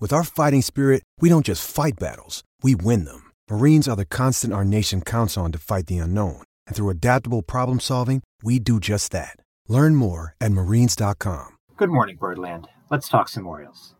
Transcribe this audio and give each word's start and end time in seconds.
With 0.00 0.12
our 0.12 0.24
fighting 0.24 0.60
spirit, 0.60 1.02
we 1.20 1.28
don't 1.28 1.46
just 1.46 1.66
fight 1.66 1.94
battles, 2.00 2.42
we 2.62 2.74
win 2.74 3.04
them. 3.04 3.30
Marines 3.48 3.88
are 3.88 3.96
the 3.96 4.04
constant 4.04 4.52
our 4.52 4.64
nation 4.64 5.00
counts 5.00 5.38
on 5.38 5.52
to 5.52 5.58
fight 5.58 5.86
the 5.86 5.98
unknown. 5.98 6.42
And 6.66 6.74
through 6.74 6.90
adaptable 6.90 7.42
problem 7.42 7.80
solving, 7.80 8.22
we 8.42 8.58
do 8.58 8.80
just 8.80 9.12
that. 9.12 9.36
Learn 9.68 9.94
more 9.94 10.34
at 10.40 10.50
marines.com. 10.52 11.56
Good 11.76 11.90
morning, 11.90 12.16
Birdland. 12.16 12.66
Let's 12.90 13.08
talk 13.08 13.28
some 13.28 13.46
Orioles. 13.46 13.94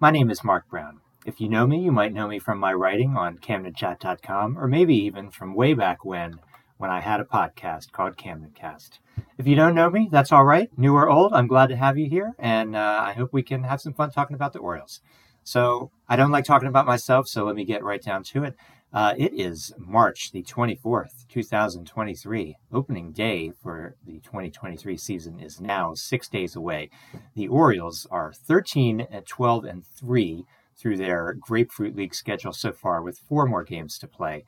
My 0.00 0.10
name 0.10 0.30
is 0.30 0.42
Mark 0.44 0.68
Brown. 0.68 1.00
If 1.24 1.40
you 1.40 1.48
know 1.48 1.66
me, 1.66 1.78
you 1.80 1.92
might 1.92 2.12
know 2.12 2.26
me 2.26 2.38
from 2.40 2.58
my 2.58 2.72
writing 2.72 3.16
on 3.16 3.38
CamdenChat.com, 3.38 4.58
or 4.58 4.66
maybe 4.66 4.96
even 4.96 5.30
from 5.30 5.54
way 5.54 5.74
back 5.74 6.04
when, 6.04 6.40
when 6.76 6.90
I 6.90 7.00
had 7.00 7.20
a 7.20 7.24
podcast 7.24 7.92
called 7.92 8.16
CamdenCast. 8.16 8.98
If 9.38 9.46
you 9.46 9.54
don't 9.54 9.74
know 9.74 9.90
me, 9.90 10.08
that's 10.10 10.32
all 10.32 10.44
right. 10.44 10.68
New 10.76 10.94
or 10.94 11.08
old, 11.08 11.32
I'm 11.32 11.46
glad 11.46 11.68
to 11.68 11.76
have 11.76 11.96
you 11.98 12.08
here, 12.08 12.34
and 12.38 12.74
uh, 12.74 13.00
I 13.06 13.12
hope 13.12 13.32
we 13.32 13.42
can 13.42 13.62
have 13.62 13.80
some 13.80 13.94
fun 13.94 14.10
talking 14.10 14.34
about 14.34 14.52
the 14.52 14.58
Orioles. 14.58 15.00
So, 15.46 15.92
I 16.08 16.16
don't 16.16 16.32
like 16.32 16.44
talking 16.44 16.66
about 16.66 16.86
myself, 16.86 17.28
so 17.28 17.44
let 17.44 17.54
me 17.54 17.64
get 17.64 17.84
right 17.84 18.02
down 18.02 18.24
to 18.24 18.42
it. 18.42 18.56
Uh, 18.92 19.14
it 19.16 19.32
is 19.32 19.72
March 19.78 20.32
the 20.32 20.42
24th, 20.42 21.28
2023. 21.28 22.56
Opening 22.72 23.12
day 23.12 23.52
for 23.62 23.94
the 24.04 24.18
2023 24.18 24.96
season 24.96 25.38
is 25.38 25.60
now 25.60 25.94
six 25.94 26.28
days 26.28 26.56
away. 26.56 26.90
The 27.36 27.46
Orioles 27.46 28.08
are 28.10 28.32
13 28.32 29.06
and 29.08 29.24
12 29.24 29.64
and 29.66 29.86
3 29.86 30.44
through 30.76 30.96
their 30.96 31.36
Grapefruit 31.38 31.94
League 31.94 32.16
schedule 32.16 32.52
so 32.52 32.72
far, 32.72 33.00
with 33.00 33.16
four 33.16 33.46
more 33.46 33.62
games 33.62 33.98
to 33.98 34.08
play. 34.08 34.44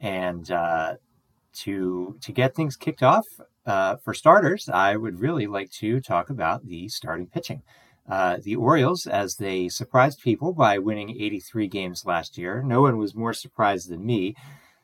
And 0.00 0.48
uh, 0.48 0.94
to 1.64 2.18
to 2.20 2.32
get 2.32 2.54
things 2.54 2.76
kicked 2.76 3.02
off, 3.02 3.26
uh, 3.66 3.96
for 3.96 4.14
starters, 4.14 4.68
I 4.68 4.94
would 4.94 5.18
really 5.18 5.48
like 5.48 5.72
to 5.80 6.00
talk 6.00 6.30
about 6.30 6.66
the 6.66 6.88
starting 6.88 7.26
pitching. 7.26 7.62
Uh, 8.08 8.38
the 8.42 8.56
Orioles, 8.56 9.06
as 9.06 9.36
they 9.36 9.68
surprised 9.68 10.20
people 10.20 10.52
by 10.52 10.78
winning 10.78 11.10
83 11.10 11.66
games 11.66 12.06
last 12.06 12.38
year, 12.38 12.62
no 12.62 12.80
one 12.80 12.98
was 12.98 13.14
more 13.14 13.32
surprised 13.32 13.88
than 13.88 14.06
me, 14.06 14.36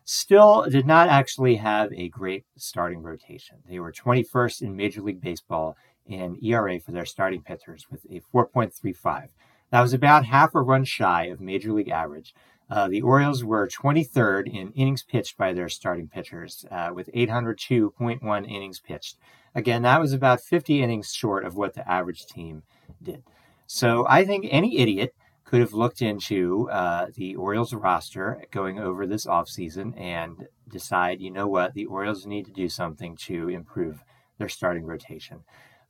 still 0.04 0.66
did 0.68 0.86
not 0.86 1.08
actually 1.08 1.56
have 1.56 1.92
a 1.92 2.08
great 2.08 2.44
starting 2.56 3.02
rotation. 3.02 3.58
They 3.68 3.78
were 3.78 3.92
21st 3.92 4.62
in 4.62 4.76
Major 4.76 5.02
League 5.02 5.20
Baseball 5.20 5.76
in 6.06 6.38
ERA 6.42 6.80
for 6.80 6.90
their 6.90 7.06
starting 7.06 7.42
pitchers 7.42 7.86
with 7.90 8.04
a 8.10 8.20
4.35. 8.34 9.28
That 9.70 9.80
was 9.80 9.92
about 9.92 10.26
half 10.26 10.54
a 10.54 10.60
run 10.60 10.84
shy 10.84 11.26
of 11.26 11.40
Major 11.40 11.72
League 11.72 11.88
average. 11.88 12.34
Uh, 12.68 12.88
the 12.88 13.02
Orioles 13.02 13.44
were 13.44 13.68
23rd 13.68 14.46
in 14.52 14.72
innings 14.72 15.02
pitched 15.02 15.36
by 15.36 15.52
their 15.52 15.68
starting 15.68 16.08
pitchers 16.08 16.64
uh, 16.70 16.90
with 16.94 17.10
802.1 17.14 18.50
innings 18.50 18.80
pitched. 18.80 19.16
Again, 19.54 19.82
that 19.82 20.00
was 20.00 20.12
about 20.12 20.40
50 20.40 20.82
innings 20.82 21.12
short 21.12 21.44
of 21.44 21.54
what 21.54 21.74
the 21.74 21.88
average 21.88 22.26
team 22.26 22.62
did. 23.02 23.22
So 23.66 24.06
I 24.08 24.24
think 24.24 24.46
any 24.50 24.78
idiot 24.78 25.14
could 25.44 25.60
have 25.60 25.72
looked 25.72 26.00
into 26.00 26.68
uh, 26.70 27.06
the 27.14 27.36
Orioles 27.36 27.74
roster 27.74 28.42
going 28.50 28.78
over 28.78 29.06
this 29.06 29.26
offseason 29.26 29.98
and 30.00 30.48
decide, 30.68 31.20
you 31.20 31.30
know 31.30 31.46
what, 31.46 31.74
the 31.74 31.86
Orioles 31.86 32.26
need 32.26 32.46
to 32.46 32.52
do 32.52 32.68
something 32.68 33.16
to 33.26 33.48
improve 33.48 34.02
their 34.38 34.48
starting 34.48 34.84
rotation. 34.84 35.40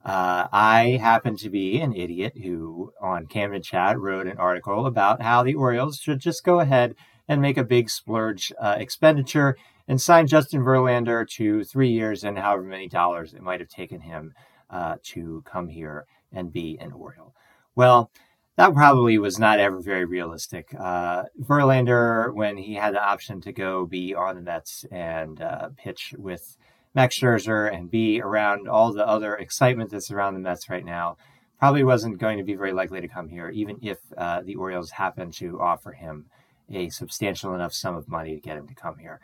Uh, 0.04 0.48
I 0.52 0.98
happen 1.00 1.36
to 1.36 1.48
be 1.48 1.80
an 1.80 1.94
idiot 1.94 2.32
who, 2.42 2.92
on 3.00 3.26
Camden 3.26 3.62
Chat, 3.62 3.98
wrote 4.00 4.26
an 4.26 4.36
article 4.36 4.84
about 4.86 5.22
how 5.22 5.44
the 5.44 5.54
Orioles 5.54 5.98
should 5.98 6.19
just 6.19 6.44
go 6.44 6.58
ahead 6.58 6.96
and 7.28 7.40
make 7.40 7.56
a 7.56 7.64
big 7.64 7.88
splurge 7.88 8.52
uh, 8.60 8.74
expenditure 8.78 9.56
and 9.86 10.00
sign 10.00 10.26
Justin 10.26 10.62
Verlander 10.62 11.28
to 11.36 11.62
three 11.64 11.90
years 11.90 12.24
and 12.24 12.38
however 12.38 12.62
many 12.62 12.88
dollars 12.88 13.32
it 13.32 13.42
might 13.42 13.60
have 13.60 13.69
taken 13.69 14.00
him 14.00 14.32
uh, 14.70 14.96
to 15.04 15.42
come 15.46 15.69
here 15.69 16.06
and 16.32 16.53
be 16.53 16.78
an 16.81 16.93
Oriole. 16.93 17.34
Well, 17.75 18.10
that 18.56 18.75
probably 18.75 19.16
was 19.19 19.38
not 19.38 19.59
ever 19.59 19.81
very 19.81 20.04
realistic. 20.04 20.75
Uh, 20.78 21.25
Verlander, 21.41 22.34
when 22.34 22.56
he 22.59 22.75
had 22.75 22.94
the 22.94 23.03
option 23.03 23.41
to 23.43 23.53
go 23.53 23.87
be 23.87 24.15
on 24.15 24.34
the 24.34 24.43
Mets 24.43 24.84
and 24.91 25.41
uh, 25.41 25.70
pitch 25.76 26.15
with 26.19 26.56
Max 26.94 27.19
Scherzer 27.19 27.75
and 27.75 27.91
be 27.91 28.20
around 28.20 28.69
all 28.69 28.93
the 28.93 29.06
other 29.06 29.34
excitement 29.37 29.91
that's 29.91 30.10
around 30.10 30.34
the 30.34 30.41
Mets 30.41 30.69
right 30.69 30.84
now, 30.84 31.16
probably 31.59 31.84
wasn't 31.84 32.19
going 32.19 32.38
to 32.38 32.44
be 32.44 32.54
very 32.54 32.72
likely 32.72 33.00
to 33.00 33.09
come 33.09 33.28
here, 33.28 33.49
even 33.49 33.78
if 33.81 33.99
uh, 34.19 34.43
the 34.43 34.56
Orioles 34.56 34.91
happened 34.91 35.32
to 35.34 35.60
offer 35.60 35.93
him 35.93 36.26
a 36.70 36.91
substantial 36.91 37.54
enough 37.54 37.72
sum 37.72 37.97
of 37.97 38.09
money 38.09 38.34
to 38.34 38.41
get 38.41 38.56
him 38.56 38.69
to 38.69 38.75
come 38.75 38.99
here. 38.99 39.20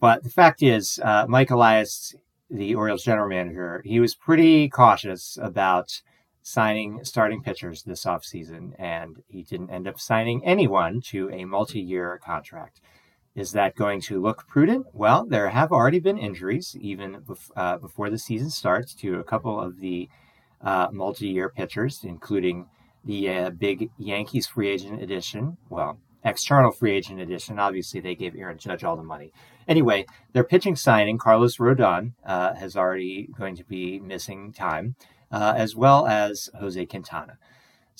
But 0.00 0.22
the 0.22 0.30
fact 0.30 0.62
is, 0.62 0.98
uh, 1.02 1.26
Mike 1.28 1.50
Elias, 1.50 2.14
the 2.48 2.74
Orioles 2.74 3.02
general 3.02 3.28
manager, 3.28 3.82
he 3.84 4.00
was 4.00 4.14
pretty 4.14 4.68
cautious 4.68 5.36
about 5.42 6.00
signing 6.48 7.04
starting 7.04 7.42
pitchers 7.42 7.82
this 7.82 8.04
offseason, 8.04 8.72
and 8.78 9.22
he 9.28 9.42
didn't 9.42 9.68
end 9.68 9.86
up 9.86 10.00
signing 10.00 10.42
anyone 10.46 11.02
to 11.02 11.28
a 11.30 11.44
multi 11.44 11.78
year 11.78 12.18
contract. 12.24 12.80
Is 13.34 13.52
that 13.52 13.76
going 13.76 14.00
to 14.02 14.20
look 14.20 14.48
prudent? 14.48 14.86
Well, 14.94 15.26
there 15.26 15.50
have 15.50 15.70
already 15.72 16.00
been 16.00 16.16
injuries, 16.16 16.74
even 16.80 17.20
bef- 17.20 17.50
uh, 17.54 17.76
before 17.76 18.08
the 18.08 18.18
season 18.18 18.48
starts, 18.48 18.94
to 18.94 19.20
a 19.20 19.24
couple 19.24 19.60
of 19.60 19.80
the 19.80 20.08
uh, 20.62 20.88
multi 20.90 21.28
year 21.28 21.50
pitchers, 21.50 22.00
including 22.02 22.66
the 23.04 23.28
uh, 23.28 23.50
big 23.50 23.90
Yankees 23.98 24.46
free 24.46 24.70
agent 24.70 25.02
edition. 25.02 25.58
Well, 25.68 25.98
external 26.24 26.72
free 26.72 26.96
agent 26.96 27.20
edition. 27.20 27.58
Obviously, 27.58 28.00
they 28.00 28.14
gave 28.14 28.34
Aaron 28.34 28.56
Judge 28.56 28.84
all 28.84 28.96
the 28.96 29.02
money. 29.02 29.32
Anyway, 29.68 30.06
their 30.32 30.44
pitching 30.44 30.76
signing, 30.76 31.18
Carlos 31.18 31.58
Rodon, 31.58 32.12
uh, 32.24 32.54
has 32.54 32.74
already 32.74 33.28
going 33.36 33.54
to 33.56 33.64
be 33.64 34.00
missing 34.00 34.50
time, 34.50 34.96
uh, 35.30 35.54
as 35.56 35.74
well 35.74 36.06
as 36.06 36.48
Jose 36.58 36.84
Quintana. 36.86 37.38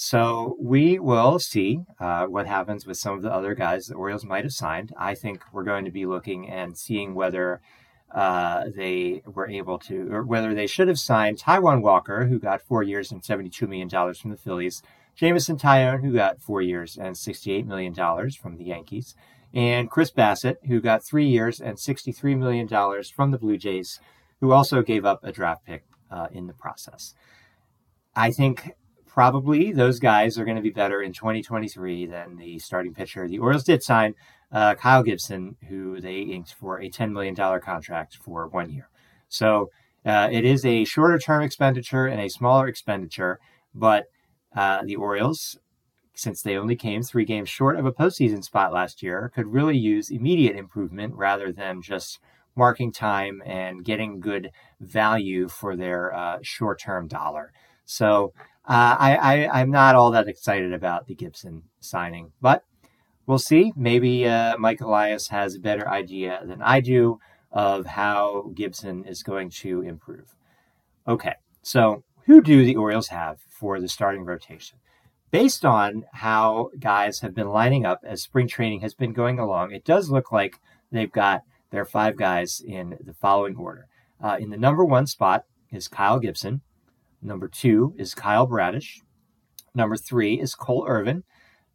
So 0.01 0.57
we 0.61 0.99
will 1.01 1.41
see 1.41 1.81
uh, 1.99 2.27
what 2.27 2.47
happens 2.47 2.87
with 2.87 2.99
some 2.99 3.17
of 3.17 3.23
the 3.23 3.33
other 3.33 3.57
guys 3.57 3.87
the 3.87 3.97
Orioles 3.97 4.25
might 4.25 4.45
have 4.45 4.53
signed. 4.53 4.93
I 4.97 5.15
think 5.15 5.43
we're 5.53 5.65
going 5.65 5.85
to 5.87 5.91
be 5.91 6.07
looking 6.07 6.49
and 6.49 6.79
seeing 6.79 7.15
whether 7.15 7.61
uh, 8.15 8.67
they 8.77 9.23
were 9.27 9.49
able 9.49 9.79
to, 9.81 10.09
or 10.13 10.23
whether 10.23 10.55
they 10.55 10.69
should 10.69 10.89
have 10.89 11.01
signed 11.01 11.39
Taijuan 11.39 11.83
Walker, 11.83 12.27
who 12.27 12.39
got 12.39 12.63
four 12.63 12.83
years 12.83 13.11
and 13.11 13.23
$72 13.23 13.69
million 13.69 13.89
from 14.15 14.31
the 14.31 14.37
Phillies, 14.37 14.83
Jameson 15.17 15.59
Taillon, 15.59 16.01
who 16.01 16.13
got 16.13 16.41
four 16.41 16.63
years 16.63 16.97
and 16.97 17.17
$68 17.17 17.67
million 17.67 17.93
from 18.41 18.57
the 18.57 18.65
Yankees, 18.65 19.17
and 19.53 19.91
Chris 19.91 20.13
Bassitt, 20.13 20.59
who 20.69 20.81
got 20.81 21.05
three 21.05 21.27
years 21.27 21.61
and 21.61 21.77
$63 21.77 22.39
million 22.39 22.69
from 23.15 23.33
the 23.33 23.39
Blue 23.39 23.57
Jays, 23.57 23.99
who 24.41 24.53
also 24.53 24.81
gave 24.83 25.05
up 25.05 25.25
a 25.25 25.33
draft 25.33 25.67
pick 25.67 25.83
uh, 26.11 26.29
in 26.33 26.47
the 26.47 26.53
process. 26.53 27.15
I 28.15 28.31
think 28.31 28.73
probably 29.07 29.73
those 29.73 29.99
guys 29.99 30.39
are 30.39 30.45
going 30.45 30.57
to 30.57 30.63
be 30.63 30.71
better 30.71 31.03
in 31.03 31.13
2023 31.13 32.07
than 32.07 32.37
the 32.37 32.59
starting 32.59 32.95
pitcher. 32.95 33.27
The 33.27 33.39
Orioles 33.39 33.65
did 33.65 33.83
sign 33.83 34.15
uh, 34.53 34.75
Kyle 34.77 35.03
Gibson, 35.03 35.57
who 35.69 36.01
they 36.01 36.21
inked 36.21 36.55
for 36.55 36.81
a 36.81 36.91
$10 36.91 37.13
million 37.13 37.35
contract 37.61 38.17
for 38.17 38.47
one 38.49 38.71
year. 38.71 38.89
So 39.29 39.71
uh, 40.07 40.29
it 40.31 40.45
is 40.45 40.65
a 40.65 40.85
shorter 40.85 41.19
term 41.19 41.43
expenditure 41.43 42.07
and 42.07 42.21
a 42.21 42.31
smaller 42.31 42.69
expenditure, 42.69 43.41
but 43.75 44.07
uh, 44.57 44.83
the 44.85 44.97
Orioles, 44.97 45.59
since 46.15 46.43
they 46.43 46.57
only 46.57 46.77
came 46.77 47.03
three 47.03 47.25
games 47.25 47.49
short 47.49 47.77
of 47.79 47.87
a 47.87 47.93
postseason 47.93 48.43
spot 48.43 48.73
last 48.73 49.03
year, 49.03 49.31
could 49.35 49.47
really 49.47 49.77
use 49.77 50.11
immediate 50.11 50.57
improvement 50.57 51.15
rather 51.15 51.53
than 51.53 51.83
just 51.83 52.19
marking 52.59 52.93
time 52.93 53.41
and 53.47 53.85
getting 53.85 54.21
good 54.21 54.51
value 54.81 55.49
for 55.49 55.77
their 55.77 56.13
uh, 56.13 56.39
short 56.43 56.81
term 56.81 57.07
dollar. 57.07 57.53
So 57.87 58.35
uh, 58.69 58.97
I, 58.99 59.47
I, 59.51 59.61
am 59.61 59.71
not 59.71 59.95
all 59.95 60.11
that 60.11 60.29
excited 60.29 60.75
about 60.75 61.07
the 61.07 61.15
Gibson 61.15 61.63
signing, 61.81 62.33
but 62.43 62.65
we'll 63.27 63.39
see. 63.39 63.73
Maybe 63.77 64.27
uh, 64.27 64.59
Mike 64.59 64.83
Elias 64.83 65.29
has 65.29 65.55
a 65.55 65.61
better 65.61 65.89
idea 65.89 66.43
than 66.45 66.61
I 66.61 66.81
do 66.81 67.21
of 67.51 67.87
how 67.87 68.51
Gibson 68.55 69.05
is 69.05 69.23
going 69.23 69.49
to 69.49 69.81
improve. 69.81 70.35
Okay, 71.07 71.37
so 71.63 72.03
who 72.27 72.43
do 72.43 72.65
the 72.65 72.77
Orioles 72.77 73.09
have 73.09 73.39
for 73.49 73.81
the 73.81 73.89
starting 73.89 74.25
rotation? 74.25 74.79
Based 75.31 75.65
on 75.65 76.05
how 76.13 76.71
guys 76.79 77.21
have 77.21 77.35
been 77.35 77.49
lining 77.49 77.87
up 77.87 78.01
as 78.05 78.23
spring 78.23 78.49
training 78.49 78.81
has 78.81 78.95
been 78.95 79.13
going 79.13 79.39
along, 79.39 79.73
it 79.73 79.85
does 79.85 80.11
look 80.11 80.31
like 80.31 80.59
they've 80.93 81.13
got 81.13 81.43
their 81.71 81.85
five 81.85 82.17
guys 82.17 82.63
in 82.65 82.99
the 83.01 83.15
following 83.15 83.57
order. 83.57 83.87
Uh, 84.23 84.37
in 84.41 84.51
the 84.51 84.57
number 84.57 84.85
one 84.85 85.07
spot 85.07 85.45
is 85.71 85.89
Kyle 85.89 86.19
Gibson. 86.19 86.63
Number 87.21 87.49
two 87.49 87.95
is 87.99 88.15
Kyle 88.15 88.47
Bradish. 88.47 89.01
Number 89.75 89.97
three 89.97 90.41
is 90.41 90.55
Cole 90.55 90.85
Irvin. 90.89 91.25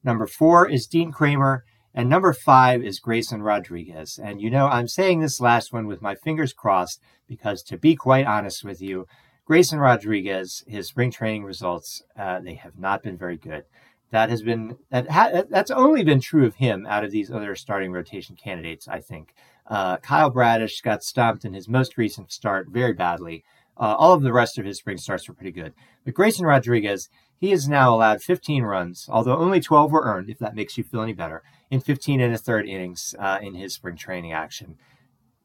Number 0.04 0.28
four 0.28 0.68
is 0.70 0.88
Dean 0.88 1.12
Kremer. 1.12 1.64
And 1.96 2.10
number 2.10 2.34
five 2.34 2.84
is 2.84 3.00
Grayson 3.00 3.44
Rodriguez. 3.44 4.20
And 4.22 4.42
you 4.42 4.50
know, 4.50 4.68
I'm 4.68 4.88
saying 4.88 5.20
this 5.20 5.40
last 5.40 5.72
one 5.72 5.86
with 5.86 6.02
my 6.02 6.16
fingers 6.16 6.52
crossed 6.52 7.00
because, 7.28 7.62
to 7.64 7.78
be 7.78 7.96
quite 7.96 8.26
honest 8.26 8.64
with 8.64 8.82
you, 8.82 9.06
Grayson 9.46 9.80
Rodriguez, 9.80 10.64
his 10.68 10.88
spring 10.88 11.12
training 11.12 11.44
results, 11.44 12.02
uh, 12.18 12.40
they 12.40 12.56
have 12.56 12.80
not 12.80 13.04
been 13.04 13.18
very 13.18 13.38
good. 13.38 13.66
That 14.10 14.30
has 14.30 14.42
been 14.42 14.78
that 14.90 15.10
ha- 15.10 15.44
that's 15.50 15.72
only 15.72 16.04
been 16.04 16.20
true 16.20 16.46
of 16.46 16.56
him 16.56 16.86
out 16.88 17.04
of 17.04 17.12
these 17.12 17.32
other 17.32 17.56
starting 17.56 17.92
rotation 17.92 18.36
candidates. 18.36 18.88
I 18.88 19.00
think 19.00 19.34
uh, 19.68 19.98
Kyle 19.98 20.30
Bradish 20.30 20.82
got 20.82 21.04
stumped 21.04 21.46
in 21.46 21.54
his 21.54 21.70
most 21.70 21.98
recent 21.98 22.32
start 22.32 22.68
very 22.70 22.94
badly. 22.94 23.44
Uh, 23.78 23.96
all 23.98 24.14
of 24.14 24.22
the 24.22 24.34
rest 24.34 24.58
of 24.58 24.66
his 24.66 24.78
spring 24.78 24.98
starts 24.98 25.28
were 25.28 25.34
pretty 25.34 25.52
good. 25.52 25.74
But 26.06 26.14
Grayson 26.14 26.46
Rodriguez, 26.46 27.10
he 27.40 27.52
has 27.52 27.68
now 27.68 27.94
allowed 27.94 28.22
15 28.22 28.64
runs, 28.64 29.08
although 29.10 29.38
only 29.38 29.60
12 29.60 29.92
were 29.92 30.04
earned, 30.04 30.30
if 30.30 30.40
that 30.40 30.56
makes 30.56 30.78
you 30.78 30.84
feel 30.84 31.02
any 31.02 31.14
better, 31.14 31.42
in 31.72 31.80
15 31.80 32.22
and 32.22 32.34
a 32.34 32.38
third 32.38 32.68
innings 32.68 33.16
uh, 33.18 33.40
in 33.42 33.56
his 33.56 33.74
spring 33.74 33.96
training 33.96 34.32
action. 34.32 34.78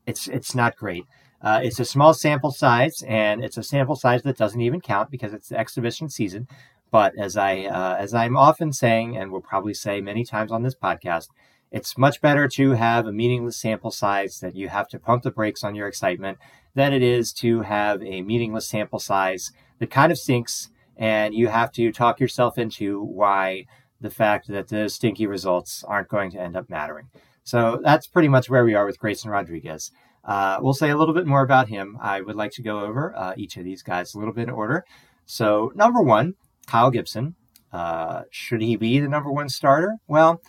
It's 0.06 0.26
it's 0.28 0.54
not 0.54 0.76
great. 0.76 1.04
Uh, 1.40 1.60
it's 1.62 1.78
a 1.78 1.84
small 1.84 2.14
sample 2.14 2.50
size, 2.50 3.02
and 3.06 3.44
it's 3.44 3.56
a 3.56 3.62
sample 3.62 3.94
size 3.94 4.22
that 4.22 4.36
doesn't 4.36 4.60
even 4.60 4.80
count 4.80 5.10
because 5.10 5.32
it's 5.32 5.48
the 5.48 5.58
exhibition 5.58 6.08
season. 6.08 6.48
But 6.90 7.12
as 7.18 7.36
I 7.36 7.64
uh, 7.64 7.96
as 7.98 8.14
I'm 8.14 8.36
often 8.36 8.72
saying, 8.72 9.16
and 9.16 9.30
will 9.30 9.40
probably 9.40 9.74
say 9.74 10.00
many 10.00 10.24
times 10.24 10.50
on 10.50 10.62
this 10.62 10.74
podcast, 10.74 11.28
it's 11.70 11.98
much 11.98 12.20
better 12.20 12.48
to 12.48 12.72
have 12.72 13.06
a 13.06 13.12
meaningless 13.12 13.56
sample 13.56 13.90
size 13.90 14.40
that 14.40 14.56
you 14.56 14.68
have 14.68 14.88
to 14.88 14.98
pump 14.98 15.22
the 15.22 15.30
brakes 15.30 15.62
on 15.62 15.74
your 15.74 15.88
excitement 15.88 16.38
than 16.74 16.92
it 16.92 17.02
is 17.02 17.32
to 17.34 17.60
have 17.60 18.02
a 18.02 18.22
meaningless 18.22 18.68
sample 18.68 18.98
size 18.98 19.52
that 19.78 19.90
kind 19.90 20.12
of 20.12 20.18
stinks, 20.18 20.70
and 20.96 21.34
you 21.34 21.48
have 21.48 21.72
to 21.72 21.92
talk 21.92 22.20
yourself 22.20 22.58
into 22.58 23.02
why 23.02 23.66
the 24.00 24.10
fact 24.10 24.48
that 24.48 24.68
the 24.68 24.88
stinky 24.88 25.26
results 25.26 25.84
aren't 25.84 26.08
going 26.08 26.30
to 26.30 26.40
end 26.40 26.56
up 26.56 26.70
mattering. 26.70 27.08
So 27.44 27.80
that's 27.82 28.06
pretty 28.06 28.28
much 28.28 28.48
where 28.48 28.64
we 28.64 28.74
are 28.74 28.86
with 28.86 28.98
Grayson 28.98 29.30
Rodriguez. 29.30 29.90
Uh, 30.24 30.58
we'll 30.60 30.74
say 30.74 30.90
a 30.90 30.96
little 30.96 31.14
bit 31.14 31.26
more 31.26 31.42
about 31.42 31.68
him. 31.68 31.96
I 32.00 32.20
would 32.20 32.36
like 32.36 32.52
to 32.52 32.62
go 32.62 32.80
over 32.80 33.16
uh, 33.16 33.34
each 33.36 33.56
of 33.56 33.64
these 33.64 33.82
guys 33.82 34.14
a 34.14 34.18
little 34.18 34.34
bit 34.34 34.48
in 34.48 34.54
order. 34.54 34.84
So, 35.24 35.72
number 35.74 36.02
one, 36.02 36.34
Kyle 36.66 36.90
Gibson. 36.90 37.34
Uh, 37.72 38.22
should 38.30 38.62
he 38.62 38.76
be 38.76 38.98
the 38.98 39.08
number 39.08 39.30
one 39.30 39.48
starter? 39.48 39.96
Well, 40.06 40.40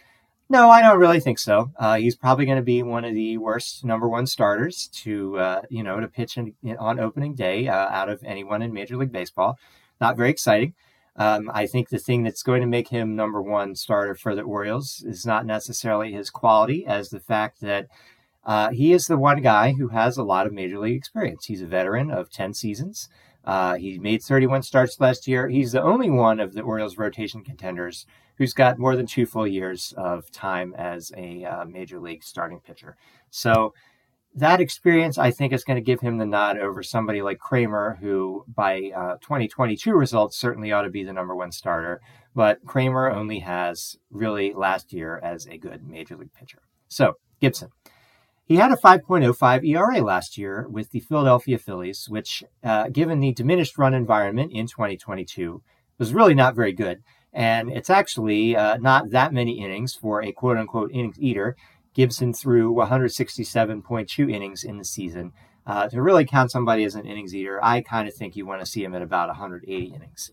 no, 0.49 0.69
I 0.69 0.81
don't 0.81 0.99
really 0.99 1.19
think 1.19 1.37
so. 1.37 1.71
Uh, 1.77 1.97
he's 1.97 2.15
probably 2.15 2.45
going 2.45 2.57
to 2.57 2.63
be 2.63 2.81
one 2.81 3.05
of 3.05 3.13
the 3.13 3.37
worst 3.37 3.85
number 3.85 4.09
one 4.09 4.25
starters 4.25 4.87
to, 4.87 5.37
uh, 5.37 5.61
you 5.69 5.83
know, 5.83 5.99
to 5.99 6.07
pitch 6.07 6.37
in, 6.37 6.55
in, 6.63 6.75
on 6.77 6.99
opening 6.99 7.35
day 7.35 7.67
uh, 7.67 7.73
out 7.89 8.09
of 8.09 8.23
anyone 8.23 8.63
in 8.63 8.73
Major 8.73 8.97
League 8.97 9.11
Baseball. 9.11 9.57
Not 10.01 10.17
very 10.17 10.31
exciting. 10.31 10.73
Um, 11.15 11.51
I 11.53 11.67
think 11.67 11.89
the 11.89 11.99
thing 11.99 12.23
that's 12.23 12.43
going 12.43 12.61
to 12.61 12.67
make 12.67 12.87
him 12.87 13.15
number 13.15 13.41
one 13.41 13.75
starter 13.75 14.15
for 14.15 14.33
the 14.33 14.41
Orioles 14.41 15.03
is 15.05 15.25
not 15.25 15.45
necessarily 15.45 16.13
his 16.13 16.29
quality, 16.29 16.85
as 16.85 17.09
the 17.09 17.19
fact 17.19 17.61
that 17.61 17.87
uh, 18.45 18.69
he 18.69 18.93
is 18.93 19.05
the 19.05 19.17
one 19.17 19.41
guy 19.41 19.73
who 19.73 19.89
has 19.89 20.17
a 20.17 20.23
lot 20.23 20.47
of 20.47 20.53
major 20.53 20.79
league 20.79 20.97
experience. 20.97 21.45
He's 21.45 21.61
a 21.61 21.67
veteran 21.67 22.09
of 22.09 22.31
10 22.31 22.53
seasons. 22.53 23.09
Uh, 23.45 23.75
he 23.75 23.97
made 23.99 24.21
31 24.21 24.63
starts 24.63 24.99
last 24.99 25.27
year. 25.27 25.47
He's 25.47 25.71
the 25.71 25.81
only 25.81 26.09
one 26.09 26.39
of 26.39 26.53
the 26.53 26.61
Orioles 26.61 26.97
rotation 26.97 27.43
contenders 27.43 28.05
who's 28.37 28.53
got 28.53 28.79
more 28.79 28.95
than 28.95 29.05
two 29.05 29.25
full 29.25 29.47
years 29.47 29.93
of 29.97 30.31
time 30.31 30.73
as 30.77 31.11
a 31.17 31.43
uh, 31.45 31.65
major 31.65 31.99
league 31.99 32.23
starting 32.23 32.59
pitcher. 32.59 32.95
So 33.29 33.73
that 34.35 34.61
experience, 34.61 35.17
I 35.17 35.31
think, 35.31 35.53
is 35.53 35.63
going 35.63 35.75
to 35.75 35.81
give 35.81 35.99
him 35.99 36.17
the 36.17 36.25
nod 36.25 36.57
over 36.57 36.83
somebody 36.83 37.21
like 37.21 37.39
Kremer, 37.39 37.97
who 37.99 38.45
by 38.47 38.91
uh, 38.95 39.15
2022 39.21 39.93
results 39.93 40.37
certainly 40.37 40.71
ought 40.71 40.83
to 40.83 40.89
be 40.89 41.03
the 41.03 41.13
number 41.13 41.35
one 41.35 41.51
starter. 41.51 42.01
But 42.35 42.63
Kremer 42.65 43.09
only 43.09 43.39
has 43.39 43.97
really 44.11 44.53
last 44.53 44.93
year 44.93 45.19
as 45.23 45.47
a 45.47 45.57
good 45.57 45.87
major 45.87 46.15
league 46.15 46.33
pitcher. 46.33 46.59
So, 46.87 47.15
Gibson. 47.41 47.69
He 48.49 48.55
had 48.55 48.71
a 48.71 48.75
5.05 48.77 49.63
ERA 49.63 50.01
last 50.01 50.35
year 50.35 50.67
with 50.67 50.89
the 50.89 51.01
Philadelphia 51.01 51.59
Phillies, 51.59 52.09
which, 52.09 52.43
uh, 52.63 52.89
given 52.89 53.19
the 53.19 53.31
diminished 53.31 53.77
run 53.77 53.93
environment 53.93 54.51
in 54.51 54.65
2022, 54.65 55.61
was 55.99 56.15
really 56.15 56.33
not 56.33 56.55
very 56.55 56.73
good. 56.73 57.03
And 57.31 57.69
it's 57.71 57.91
actually 57.91 58.55
uh, 58.55 58.77
not 58.77 59.11
that 59.11 59.33
many 59.33 59.63
innings 59.63 59.93
for 59.93 60.23
a 60.23 60.31
quote 60.31 60.57
unquote 60.57 60.89
innings 60.91 61.19
eater. 61.19 61.55
Gibson 61.93 62.33
threw 62.33 62.73
167.2 62.73 64.33
innings 64.33 64.63
in 64.63 64.79
the 64.79 64.83
season. 64.83 65.31
Uh, 65.67 65.87
to 65.87 66.01
really 66.01 66.25
count 66.25 66.49
somebody 66.49 66.83
as 66.83 66.95
an 66.95 67.05
innings 67.05 67.35
eater, 67.35 67.63
I 67.63 67.81
kind 67.81 68.07
of 68.07 68.15
think 68.15 68.35
you 68.35 68.47
want 68.47 68.61
to 68.61 68.65
see 68.65 68.83
him 68.83 68.95
at 68.95 69.03
about 69.03 69.27
180 69.27 69.93
innings. 69.93 70.31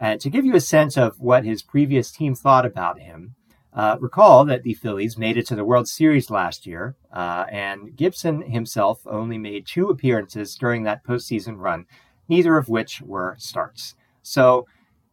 To 0.00 0.28
give 0.28 0.44
you 0.44 0.56
a 0.56 0.60
sense 0.60 0.98
of 0.98 1.20
what 1.20 1.44
his 1.44 1.62
previous 1.62 2.10
team 2.10 2.34
thought 2.34 2.66
about 2.66 2.98
him, 2.98 3.33
uh, 3.74 3.96
recall 4.00 4.44
that 4.44 4.62
the 4.62 4.74
Phillies 4.74 5.18
made 5.18 5.36
it 5.36 5.46
to 5.48 5.56
the 5.56 5.64
World 5.64 5.88
Series 5.88 6.30
last 6.30 6.64
year, 6.66 6.94
uh, 7.12 7.44
and 7.50 7.96
Gibson 7.96 8.42
himself 8.42 9.00
only 9.06 9.36
made 9.36 9.66
two 9.66 9.88
appearances 9.88 10.54
during 10.54 10.84
that 10.84 11.04
postseason 11.04 11.58
run, 11.58 11.86
neither 12.28 12.56
of 12.56 12.68
which 12.68 13.00
were 13.00 13.34
starts. 13.38 13.94
So 14.22 14.66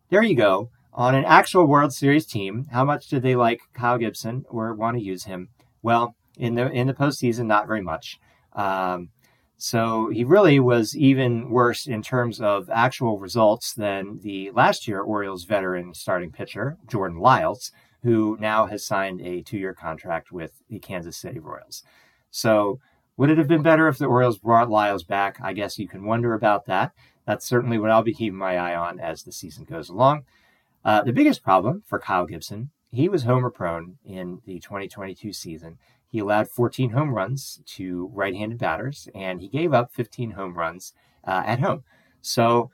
there 0.10 0.24
you 0.24 0.36
go. 0.36 0.70
On 0.94 1.15
an 1.15 1.25
actual 1.25 1.65
World 1.65 1.94
Series 1.94 2.25
team, 2.25 2.68
how 2.72 2.86
much 2.86 3.08
did 3.08 3.24
they 3.24 3.36
like 3.36 3.62
Kyle 3.74 3.98
Gibson 3.98 4.46
or 4.50 4.74
want 4.74 4.98
to 4.98 5.03
use 5.03 5.24
him? 5.24 5.50
Well, 5.82 6.15
in 6.38 6.56
the 6.56 6.70
in 6.70 6.88
the 6.88 6.94
postseason, 6.94 7.46
not 7.46 7.65
very 7.65 7.82
much. 7.82 8.20
Um, 8.53 9.10
so 9.58 10.10
he 10.10 10.24
really 10.24 10.60
was 10.60 10.98
even 10.98 11.50
worse 11.50 11.88
in 11.88 12.01
terms 12.01 12.41
of 12.41 12.70
actual 12.70 13.20
results 13.20 13.74
than 13.74 14.20
the 14.22 14.51
last 14.51 14.88
year 14.88 15.01
Orioles 15.01 15.46
veteran 15.46 15.94
starting 15.94 16.32
pitcher 16.32 16.77
Jordan 16.88 17.20
Lyles 17.20 17.72
who 18.03 18.38
now 18.39 18.65
has 18.65 18.86
signed 18.86 19.22
a 19.22 19.41
two 19.41 19.58
year 19.58 19.74
contract 19.74 20.31
with 20.31 20.51
the 20.70 20.79
Kansas 20.79 21.17
City 21.17 21.39
Royals. 21.39 21.84
So, 22.29 22.79
would 23.17 23.29
it 23.29 23.38
have 23.38 23.48
been 23.48 23.62
better 23.62 23.88
if 23.88 23.98
the 23.98 24.05
Orioles 24.05 24.39
brought 24.39 24.70
Lyles 24.70 25.03
back? 25.03 25.38
I 25.41 25.53
guess 25.53 25.77
you 25.77 25.88
can 25.88 26.05
wonder 26.05 26.34
about 26.34 26.65
that. 26.65 26.91
That's 27.25 27.46
certainly 27.46 27.77
what 27.77 27.91
I'll 27.91 28.01
be 28.01 28.13
keeping 28.13 28.39
my 28.39 28.58
eye 28.58 28.75
on 28.75 29.00
as 29.00 29.24
the 29.24 29.31
season 29.31 29.65
goes 29.65 29.89
along. 29.89 30.24
Uh, 30.84 31.03
the 31.03 31.13
biggest 31.13 31.43
problem 31.43 31.84
for 31.86 32.00
Kyle 32.00 32.25
Gibson, 32.25 32.72
he 32.89 33.08
was 33.08 33.24
homer 33.24 33.51
prone 33.51 33.98
in 34.03 34.41
the 34.46 34.60
2022 34.60 35.34
season. 35.34 35.77
He 36.10 36.20
allowed 36.20 36.50
14 36.50 36.91
home 36.91 37.13
runs 37.13 37.62
to 37.77 38.10
right 38.13 38.36
handed 38.36 38.58
batters, 38.58 39.08
and 39.13 39.39
he 39.39 39.48
gave 39.48 39.74
up 39.74 39.93
15 39.93 40.31
home 40.31 40.58
runs 40.58 40.93
uh, 41.25 41.43
at 41.46 41.60
home. 41.60 41.84
So, 42.22 42.72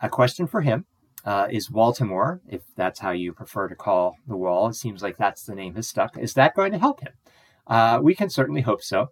a 0.00 0.08
question 0.08 0.46
for 0.46 0.62
him 0.62 0.86
uh, 1.24 1.48
is 1.50 1.68
Walltimore, 1.68 2.40
if 2.48 2.62
that's 2.76 3.00
how 3.00 3.10
you 3.10 3.32
prefer 3.32 3.68
to 3.68 3.74
call 3.74 4.16
the 4.26 4.36
wall. 4.36 4.68
It 4.68 4.74
seems 4.74 5.02
like 5.02 5.16
that's 5.16 5.44
the 5.44 5.54
name 5.54 5.74
has 5.74 5.88
stuck. 5.88 6.18
Is 6.18 6.34
that 6.34 6.54
going 6.54 6.72
to 6.72 6.78
help 6.78 7.00
him? 7.00 7.12
Uh, 7.66 8.00
we 8.02 8.14
can 8.14 8.28
certainly 8.28 8.62
hope 8.62 8.82
so. 8.82 9.10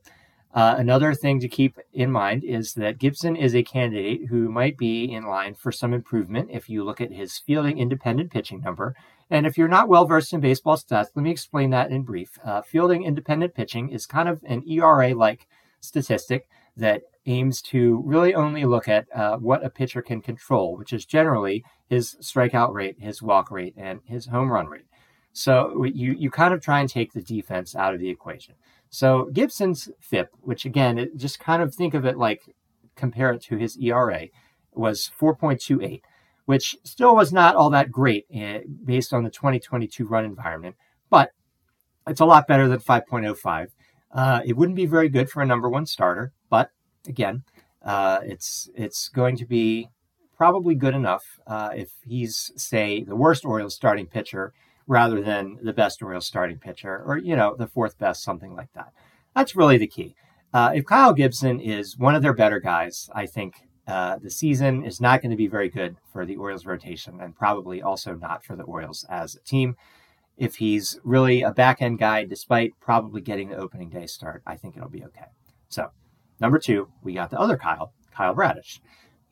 Uh, 0.53 0.75
another 0.79 1.15
thing 1.15 1.39
to 1.39 1.49
keep 1.49 1.79
in 1.93 2.11
mind 2.11 2.43
is 2.43 2.75
that 2.75 2.99
Gibson 2.99 3.37
is 3.37 3.55
a 3.55 3.63
candidate 3.63 4.27
who 4.31 4.49
might 4.49 4.77
be 4.77 5.05
in 5.05 5.25
line 5.25 5.55
for 5.55 5.71
some 5.71 5.95
improvement 5.95 6.49
if 6.51 6.69
you 6.69 6.83
look 6.83 7.01
at 7.01 7.13
his 7.13 7.39
fielding 7.39 7.79
independent 7.79 8.33
pitching 8.33 8.61
number. 8.61 8.97
And 9.31 9.47
if 9.47 9.57
you're 9.57 9.69
not 9.69 9.89
well 9.89 10.07
versed 10.07 10.33
in 10.33 10.41
baseball 10.41 10.77
stats, 10.77 11.11
let 11.15 11.23
me 11.23 11.31
explain 11.31 11.71
that 11.71 11.93
in 11.93 12.03
brief. 12.03 12.37
Uh, 12.45 12.63
fielding 12.63 13.05
independent 13.05 13.55
pitching 13.55 13.91
is 13.91 14.07
kind 14.07 14.29
of 14.29 14.43
an 14.45 14.69
ERA 14.69 15.15
like 15.15 15.47
statistic 15.81 16.49
that 16.77 17.03
aims 17.27 17.61
to 17.61 18.03
really 18.05 18.35
only 18.35 18.65
look 18.65 18.89
at 18.89 19.07
uh, 19.15 19.37
what 19.37 19.65
a 19.65 19.71
pitcher 19.71 20.03
can 20.03 20.21
control, 20.21 20.77
which 20.77 20.93
is 20.93 21.05
generally 21.05 21.65
his 21.89 22.17
strikeout 22.21 22.73
rate, 22.73 22.97
his 22.99 23.23
walk 23.23 23.51
rate, 23.51 23.75
and 23.77 24.01
his 24.05 24.27
home 24.27 24.51
run 24.51 24.67
rate. 24.67 24.87
So 25.33 25.85
you, 25.85 26.13
you 26.13 26.31
kind 26.31 26.55
of 26.55 26.61
try 26.61 26.81
and 26.81 26.89
take 26.89 27.13
the 27.13 27.23
defense 27.23 27.77
out 27.77 27.95
of 27.95 28.01
the 28.01 28.09
equation. 28.09 28.55
So 28.89 29.31
Gibson's 29.33 29.89
FIP, 30.01 30.31
which 30.41 30.65
again, 30.65 31.11
just 31.17 31.39
kind 31.39 31.63
of 31.63 31.75
think 31.75 31.95
of 31.95 32.05
it 32.05 32.19
like 32.19 32.43
compare 32.97 33.33
it 33.33 33.43
to 33.43 33.57
his 33.57 33.79
ERA, 33.79 34.27
was 34.73 35.11
4.28, 35.21 36.01
which 36.47 36.77
still 36.85 37.15
was 37.15 37.33
not 37.33 37.55
all 37.55 37.71
that 37.71 37.93
great 37.93 38.27
eh, 38.35 38.61
based 38.85 39.13
on 39.13 39.23
the 39.23 39.31
2022 39.31 40.07
run 40.07 40.25
environment, 40.25 40.75
but 41.09 41.31
it's 42.09 42.21
a 42.21 42.25
lot 42.25 42.49
better 42.49 42.67
than 42.67 42.81
5.05. 42.81 43.69
Uh, 44.13 44.41
it 44.45 44.57
wouldn't 44.57 44.77
be 44.77 44.87
very 44.87 45.09
good 45.09 45.31
for 45.31 45.43
a 45.43 45.47
number 45.47 45.69
one 45.69 45.87
starter, 45.87 46.33
again, 47.07 47.45
uh, 47.83 48.21
it's 48.25 48.69
it's 48.75 49.09
going 49.09 49.37
to 49.37 49.47
be 49.47 49.89
probably 50.37 50.75
good 50.75 50.95
enough 50.95 51.39
uh, 51.47 51.71
if 51.75 51.91
he's 52.07 52.51
say 52.57 53.03
the 53.05 53.17
worst 53.17 53.45
Orioles 53.45 53.75
starting 53.75 54.07
pitcher 54.07 54.53
rather 54.87 55.21
than 55.21 55.57
the 55.63 55.73
best 55.73 56.03
Orioles 56.03 56.27
starting 56.27 56.59
pitcher 56.59 57.05
or, 57.07 57.19
you 57.19 57.37
know, 57.37 57.55
the 57.55 57.69
fourth 57.69 57.97
best, 57.99 58.25
something 58.25 58.57
like 58.57 58.73
that. 58.75 58.93
That's 59.37 59.55
really 59.55 59.79
the 59.79 59.87
key. 59.87 60.17
Uh, 60.53 60.73
if 60.75 60.85
Kyle 60.85 61.13
Gibson 61.13 61.61
is 61.61 61.97
one 61.97 62.17
of 62.17 62.23
their 62.23 62.33
better 62.33 62.59
guys, 62.59 63.09
I 63.15 63.27
think 63.27 63.55
uh, 63.87 64.17
the 64.17 64.31
season 64.31 64.85
is 64.85 65.01
not 65.01 65.23
going 65.23 65.31
to 65.31 65.37
be 65.37 65.47
very 65.47 65.69
good 65.69 65.97
for 66.13 66.27
the 66.27 66.37
Orioles 66.37 66.67
rotation 66.67 67.21
and 67.21 67.37
probably 67.37 67.81
also 67.83 68.15
not 68.15 68.45
for 68.45 68.57
the 68.57 68.65
Orioles 68.65 69.05
as 69.09 69.37
a 69.37 69.41
team. 69.41 69.77
If 70.37 70.57
he's 70.57 70.99
really 71.05 71.43
a 71.43 71.53
back 71.53 71.81
end 71.83 71.99
guy, 71.99 72.25
despite 72.25 72.73
probably 72.81 73.21
getting 73.21 73.51
the 73.51 73.59
opening 73.59 73.91
day 73.91 74.07
start, 74.07 74.43
I 74.47 74.57
think 74.57 74.77
it'll 74.77 74.89
be 74.89 75.05
okay. 75.05 75.27
So, 75.69 75.91
number 76.41 76.59
two, 76.59 76.89
we 77.03 77.15
got 77.15 77.31
the 77.31 77.39
other 77.39 77.57
Kyle, 77.57 77.93
Kyle 78.15 78.35
Bradish. 78.35 78.81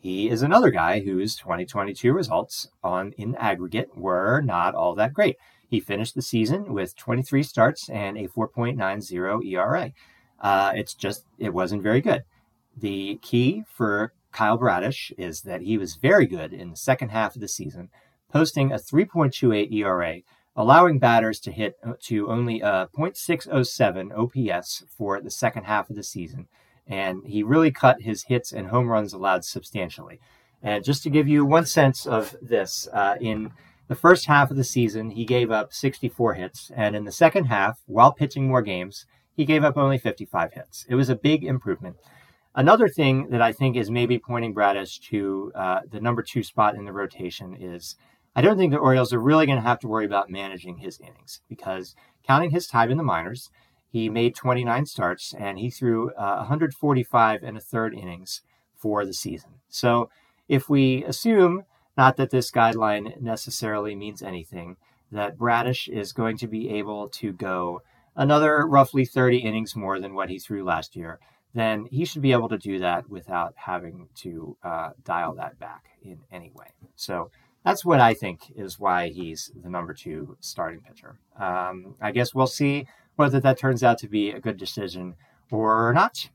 He 0.00 0.28
is 0.28 0.42
another 0.42 0.70
guy 0.70 1.00
whose 1.00 1.34
2022 1.36 2.12
results 2.12 2.68
on 2.84 3.12
in 3.18 3.34
aggregate 3.34 3.96
were 3.96 4.40
not 4.40 4.74
all 4.74 4.94
that 4.94 5.12
great. 5.12 5.36
He 5.68 5.80
finished 5.80 6.14
the 6.14 6.22
season 6.22 6.72
with 6.72 6.96
23 6.96 7.42
starts 7.42 7.90
and 7.90 8.16
a 8.16 8.28
4.90 8.28 9.44
ERA. 9.44 9.92
Uh, 10.40 10.72
it's 10.74 10.94
just 10.94 11.24
it 11.38 11.52
wasn't 11.52 11.82
very 11.82 12.00
good. 12.00 12.22
The 12.76 13.18
key 13.22 13.64
for 13.68 14.12
Kyle 14.32 14.56
Bradish 14.56 15.12
is 15.18 15.42
that 15.42 15.62
he 15.62 15.76
was 15.76 15.96
very 15.96 16.26
good 16.26 16.52
in 16.52 16.70
the 16.70 16.76
second 16.76 17.08
half 17.08 17.34
of 17.34 17.40
the 17.40 17.48
season, 17.48 17.88
posting 18.32 18.70
a 18.70 18.76
3.28 18.76 19.72
ERA, 19.72 20.20
allowing 20.54 21.00
batters 21.00 21.40
to 21.40 21.50
hit 21.50 21.76
to 22.04 22.30
only 22.30 22.60
a 22.60 22.88
0.607 22.96 24.12
OPS 24.16 24.84
for 24.96 25.20
the 25.20 25.30
second 25.30 25.64
half 25.64 25.90
of 25.90 25.96
the 25.96 26.04
season 26.04 26.46
and 26.88 27.22
he 27.26 27.42
really 27.42 27.70
cut 27.70 28.02
his 28.02 28.24
hits 28.24 28.52
and 28.52 28.68
home 28.68 28.88
runs 28.88 29.12
allowed 29.12 29.44
substantially. 29.44 30.20
And 30.62 30.84
just 30.84 31.02
to 31.04 31.10
give 31.10 31.28
you 31.28 31.44
one 31.44 31.66
sense 31.66 32.06
of 32.06 32.34
this, 32.42 32.88
uh, 32.92 33.16
in 33.20 33.52
the 33.86 33.94
first 33.94 34.26
half 34.26 34.50
of 34.50 34.56
the 34.56 34.64
season, 34.64 35.10
he 35.10 35.24
gave 35.24 35.50
up 35.50 35.72
64 35.72 36.34
hits, 36.34 36.70
and 36.74 36.96
in 36.96 37.04
the 37.04 37.12
second 37.12 37.44
half, 37.44 37.80
while 37.86 38.12
pitching 38.12 38.48
more 38.48 38.62
games, 38.62 39.06
he 39.34 39.44
gave 39.44 39.62
up 39.62 39.76
only 39.76 39.98
55 39.98 40.54
hits. 40.54 40.84
It 40.88 40.94
was 40.96 41.08
a 41.08 41.14
big 41.14 41.44
improvement. 41.44 41.96
Another 42.54 42.88
thing 42.88 43.28
that 43.30 43.40
I 43.40 43.52
think 43.52 43.76
is 43.76 43.90
maybe 43.90 44.18
pointing 44.18 44.52
Bradish 44.52 44.98
to 45.10 45.52
uh, 45.54 45.80
the 45.88 46.00
number 46.00 46.22
two 46.22 46.42
spot 46.42 46.74
in 46.74 46.84
the 46.84 46.92
rotation 46.92 47.54
is 47.54 47.94
I 48.34 48.42
don't 48.42 48.58
think 48.58 48.72
the 48.72 48.78
Orioles 48.78 49.12
are 49.12 49.20
really 49.20 49.46
going 49.46 49.58
to 49.58 49.66
have 49.66 49.78
to 49.80 49.88
worry 49.88 50.04
about 50.04 50.30
managing 50.30 50.78
his 50.78 50.98
innings 51.00 51.40
because 51.48 51.94
counting 52.26 52.50
his 52.50 52.66
time 52.66 52.90
in 52.90 52.96
the 52.96 53.02
minors, 53.02 53.50
he 53.90 54.08
made 54.08 54.34
29 54.34 54.86
starts 54.86 55.34
and 55.38 55.58
he 55.58 55.70
threw 55.70 56.10
uh, 56.10 56.36
145 56.36 57.42
and 57.42 57.56
a 57.56 57.60
third 57.60 57.94
innings 57.94 58.42
for 58.76 59.04
the 59.04 59.14
season. 59.14 59.50
So 59.68 60.10
if 60.48 60.68
we 60.68 61.04
assume, 61.04 61.64
not 61.96 62.16
that 62.16 62.30
this 62.30 62.50
guideline 62.50 63.20
necessarily 63.20 63.94
means 63.94 64.22
anything, 64.22 64.76
that 65.10 65.38
Bradish 65.38 65.88
is 65.88 66.12
going 66.12 66.36
to 66.38 66.46
be 66.46 66.70
able 66.70 67.08
to 67.08 67.32
go 67.32 67.82
another 68.14 68.66
roughly 68.66 69.04
30 69.04 69.38
innings 69.38 69.74
more 69.74 69.98
than 69.98 70.14
what 70.14 70.28
he 70.28 70.38
threw 70.38 70.64
last 70.64 70.96
year, 70.96 71.18
then 71.54 71.86
he 71.86 72.04
should 72.04 72.22
be 72.22 72.32
able 72.32 72.48
to 72.48 72.58
do 72.58 72.78
that 72.78 73.08
without 73.08 73.54
having 73.56 74.08
to 74.16 74.56
uh, 74.62 74.90
dial 75.04 75.34
that 75.34 75.58
back 75.58 75.84
in 76.02 76.18
any 76.30 76.52
way. 76.54 76.66
So 76.94 77.30
that's 77.64 77.84
what 77.84 78.00
I 78.00 78.14
think 78.14 78.52
is 78.54 78.78
why 78.78 79.08
he's 79.08 79.50
the 79.62 79.70
number 79.70 79.94
two 79.94 80.36
starting 80.40 80.80
pitcher. 80.80 81.18
Um, 81.38 81.94
I 82.00 82.12
guess 82.12 82.34
we'll 82.34 82.46
see 82.46 82.86
whether 83.18 83.40
that 83.40 83.58
turns 83.58 83.82
out 83.82 83.98
to 83.98 84.08
be 84.08 84.30
a 84.30 84.40
good 84.40 84.56
decision 84.56 85.16
or 85.50 85.92
not. 85.92 86.30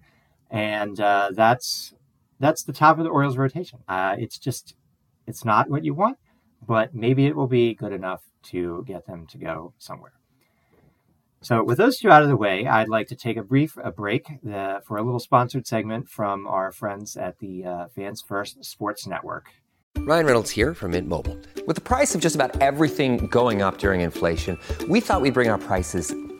And 0.51 0.99
uh, 0.99 1.31
that's 1.33 1.93
that's 2.39 2.63
the 2.63 2.73
top 2.73 2.97
of 2.97 3.05
the 3.05 3.09
Orioles 3.09 3.37
rotation. 3.37 3.79
Uh, 3.87 4.15
it's 4.19 4.37
just 4.37 4.75
it's 5.25 5.45
not 5.45 5.69
what 5.69 5.83
you 5.83 5.93
want, 5.93 6.17
but 6.65 6.93
maybe 6.93 7.25
it 7.25 7.35
will 7.35 7.47
be 7.47 7.73
good 7.73 7.93
enough 7.93 8.23
to 8.43 8.83
get 8.85 9.07
them 9.07 9.25
to 9.27 9.37
go 9.37 9.73
somewhere. 9.77 10.13
So, 11.41 11.63
with 11.63 11.77
those 11.77 11.97
two 11.97 12.09
out 12.09 12.21
of 12.21 12.29
the 12.29 12.37
way, 12.37 12.67
I'd 12.67 12.87
like 12.87 13.07
to 13.07 13.15
take 13.15 13.37
a 13.37 13.43
brief 13.43 13.77
a 13.83 13.91
break 13.91 14.27
uh, 14.49 14.79
for 14.81 14.97
a 14.97 15.03
little 15.03 15.19
sponsored 15.19 15.65
segment 15.65 16.09
from 16.09 16.47
our 16.47 16.71
friends 16.71 17.17
at 17.17 17.39
the 17.39 17.65
uh, 17.65 17.87
Fans 17.95 18.21
First 18.21 18.63
Sports 18.63 19.07
Network. 19.07 19.47
Ryan 19.99 20.25
Reynolds 20.25 20.51
here 20.51 20.73
from 20.73 20.91
Mint 20.91 21.07
Mobile. 21.07 21.37
With 21.65 21.75
the 21.75 21.81
price 21.81 22.13
of 22.13 22.19
just 22.19 22.35
about 22.35 22.61
everything 22.61 23.27
going 23.27 23.61
up 23.61 23.77
during 23.77 24.01
inflation, 24.01 24.57
we 24.89 24.99
thought 24.99 25.21
we'd 25.21 25.33
bring 25.33 25.49
our 25.49 25.57
prices 25.57 26.13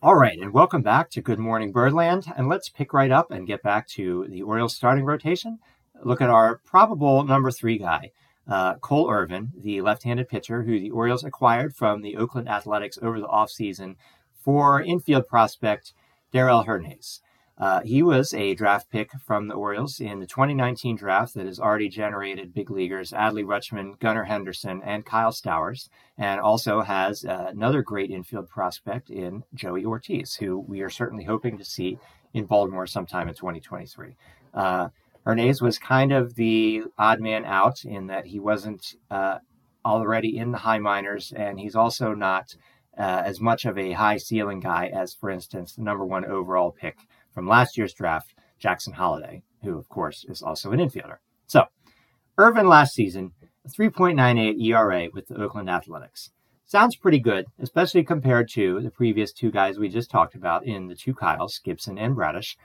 All 0.00 0.14
right, 0.14 0.38
and 0.38 0.52
welcome 0.52 0.82
back 0.82 1.10
to 1.10 1.20
Good 1.20 1.40
Morning 1.40 1.72
Birdland. 1.72 2.32
And 2.36 2.48
let's 2.48 2.68
pick 2.68 2.92
right 2.92 3.10
up 3.10 3.32
and 3.32 3.48
get 3.48 3.64
back 3.64 3.88
to 3.88 4.28
the 4.28 4.42
Orioles 4.42 4.76
starting 4.76 5.04
rotation. 5.04 5.58
Look 6.04 6.20
at 6.20 6.30
our 6.30 6.58
probable 6.58 7.24
number 7.24 7.50
three 7.50 7.78
guy, 7.78 8.12
uh, 8.46 8.76
Cole 8.76 9.10
Irvin, 9.10 9.50
the 9.60 9.80
left 9.80 10.04
handed 10.04 10.28
pitcher 10.28 10.62
who 10.62 10.78
the 10.78 10.92
Orioles 10.92 11.24
acquired 11.24 11.74
from 11.74 12.02
the 12.02 12.16
Oakland 12.16 12.48
Athletics 12.48 13.00
over 13.02 13.18
the 13.18 13.26
offseason 13.26 13.96
for 14.40 14.80
infield 14.80 15.26
prospect 15.26 15.94
Darell 16.32 16.66
Hernaiz. 16.66 17.18
Uh, 17.58 17.80
he 17.80 18.02
was 18.02 18.32
a 18.34 18.54
draft 18.54 18.88
pick 18.88 19.10
from 19.26 19.48
the 19.48 19.54
Orioles 19.54 19.98
in 19.98 20.20
the 20.20 20.26
2019 20.26 20.96
draft 20.96 21.34
that 21.34 21.46
has 21.46 21.58
already 21.58 21.88
generated 21.88 22.54
big 22.54 22.70
leaguers 22.70 23.10
Adley 23.10 23.44
Rutschman, 23.44 23.98
Gunnar 23.98 24.24
Henderson, 24.24 24.80
and 24.84 25.04
Kyle 25.04 25.32
Stowers, 25.32 25.88
and 26.16 26.40
also 26.40 26.82
has 26.82 27.24
uh, 27.24 27.46
another 27.48 27.82
great 27.82 28.10
infield 28.10 28.48
prospect 28.48 29.10
in 29.10 29.42
Joey 29.54 29.84
Ortiz, 29.84 30.34
who 30.34 30.58
we 30.58 30.82
are 30.82 30.90
certainly 30.90 31.24
hoping 31.24 31.58
to 31.58 31.64
see 31.64 31.98
in 32.32 32.44
Baltimore 32.44 32.86
sometime 32.86 33.28
in 33.28 33.34
2023. 33.34 34.14
Uh, 34.54 34.88
was 35.60 35.78
kind 35.78 36.12
of 36.12 36.36
the 36.36 36.84
odd 36.96 37.20
man 37.20 37.44
out 37.44 37.84
in 37.84 38.06
that 38.06 38.26
he 38.26 38.38
wasn't 38.38 38.94
uh, 39.10 39.38
already 39.84 40.38
in 40.38 40.52
the 40.52 40.58
high 40.58 40.78
minors, 40.78 41.32
and 41.36 41.58
he's 41.58 41.74
also 41.74 42.14
not 42.14 42.54
uh, 42.96 43.22
as 43.24 43.40
much 43.40 43.64
of 43.64 43.76
a 43.76 43.92
high 43.92 44.16
ceiling 44.16 44.60
guy 44.60 44.86
as, 44.86 45.12
for 45.12 45.28
instance, 45.28 45.74
the 45.74 45.82
number 45.82 46.04
one 46.04 46.24
overall 46.24 46.70
pick 46.70 46.96
from 47.38 47.46
last 47.46 47.78
year's 47.78 47.94
draft, 47.94 48.34
Jackson 48.58 48.94
Holliday, 48.94 49.44
who, 49.62 49.78
of 49.78 49.88
course, 49.88 50.26
is 50.28 50.42
also 50.42 50.72
an 50.72 50.80
infielder. 50.80 51.18
So, 51.46 51.66
Irvin 52.36 52.68
last 52.68 52.94
season, 52.94 53.30
a 53.64 53.68
3.98 53.68 54.60
ERA 54.60 55.08
with 55.14 55.28
the 55.28 55.40
Oakland 55.40 55.70
Athletics. 55.70 56.32
Sounds 56.66 56.96
pretty 56.96 57.20
good, 57.20 57.46
especially 57.60 58.02
compared 58.02 58.48
to 58.54 58.80
the 58.80 58.90
previous 58.90 59.32
two 59.32 59.52
guys 59.52 59.78
we 59.78 59.88
just 59.88 60.10
talked 60.10 60.34
about 60.34 60.66
in 60.66 60.88
the 60.88 60.96
two 60.96 61.14
Kyles, 61.14 61.60
Gibson 61.62 61.96
and 61.96 62.16
Bradish. 62.16 62.56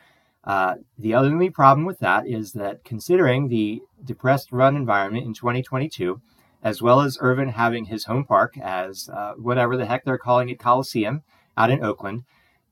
Uh, 0.44 0.78
the 0.98 1.14
only 1.14 1.52
problem 1.52 1.86
with 1.86 2.00
that 2.00 2.26
is 2.26 2.54
that 2.54 2.84
considering 2.84 3.50
the 3.50 3.80
depressed 4.04 4.52
run 4.52 4.76
environment 4.76 5.28
in 5.28 5.36
2022, 5.36 6.20
as 6.64 6.82
well 6.82 7.00
as 7.00 7.20
Irvin 7.22 7.50
having 7.50 7.86
his 7.86 8.06
home 8.06 8.26
park 8.26 8.58
as 8.58 9.08
uh, 9.14 9.34
whatever 9.34 9.78
the 9.78 9.86
heck 9.86 10.04
they're 10.04 10.18
calling 10.18 10.50
it, 10.50 10.58
Coliseum 10.58 11.22
out 11.56 11.70
in 11.70 11.84
Oakland, 11.84 12.24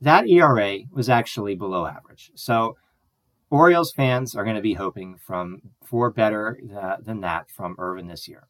that 0.01 0.27
ERA 0.27 0.79
was 0.91 1.10
actually 1.10 1.55
below 1.55 1.86
average. 1.86 2.31
So 2.36 2.75
Orioles 3.50 3.91
fans 3.91 4.36
are 4.36 4.43
going 4.43 4.55
to 4.55 4.62
be 4.62 4.74
hoping 4.74 5.17
from 5.17 5.62
for 5.84 6.10
better 6.10 6.60
uh, 6.75 6.98
than 7.01 7.22
that 7.22 7.50
from 7.50 7.75
Irvin 7.77 8.08
this 8.08 8.27
year. 8.27 8.48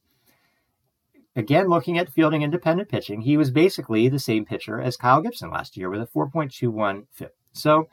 Again, 1.36 1.68
looking 1.68 1.98
at 1.98 2.12
fielding 2.12 2.42
independent 2.42 2.90
pitching, 2.90 3.22
he 3.22 3.38
was 3.38 3.52
basically 3.52 4.08
the 4.10 4.20
same 4.20 4.46
pitcher 4.46 4.82
as 4.82 4.98
Kyle 4.98 5.22
Gibson 5.22 5.50
last 5.50 5.78
year 5.78 5.90
with 5.90 6.02
a 6.02 6.08
4.21 6.08 7.06
FIP. 7.12 7.34
So 7.54 7.88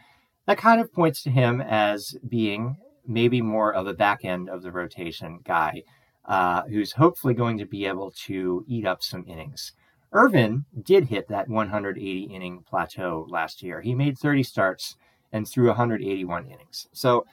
that 0.47 0.59
kind 0.59 0.81
of 0.81 0.93
points 0.93 1.23
to 1.23 1.31
him 1.31 1.61
as 1.61 2.17
being 2.29 2.77
maybe 3.07 3.41
more 3.41 3.73
of 3.73 3.87
a 3.87 3.95
back 3.95 4.25
end 4.25 4.49
of 4.51 4.63
the 4.63 4.73
rotation 4.73 5.41
guy 5.45 5.83
uh, 6.27 6.63
who's 6.65 6.93
hopefully 6.93 7.33
going 7.33 7.59
to 7.59 7.65
be 7.65 7.87
able 7.87 8.11
to 8.27 8.65
eat 8.69 8.85
up 8.85 9.03
some 9.03 9.25
innings. 9.27 9.73
Irvin 10.13 10.65
did 10.83 11.05
hit 11.05 11.29
that 11.29 11.49
180 11.49 12.23
inning 12.23 12.65
plateau 12.69 13.27
last 13.29 13.63
year. 13.63 13.81
He 13.81 13.95
made 13.95 14.19
30 14.19 14.43
starts 14.43 14.97
and 15.33 15.47
threw 15.47 15.69
181 15.69 16.47
innings. 16.47 16.89
So 16.93 17.27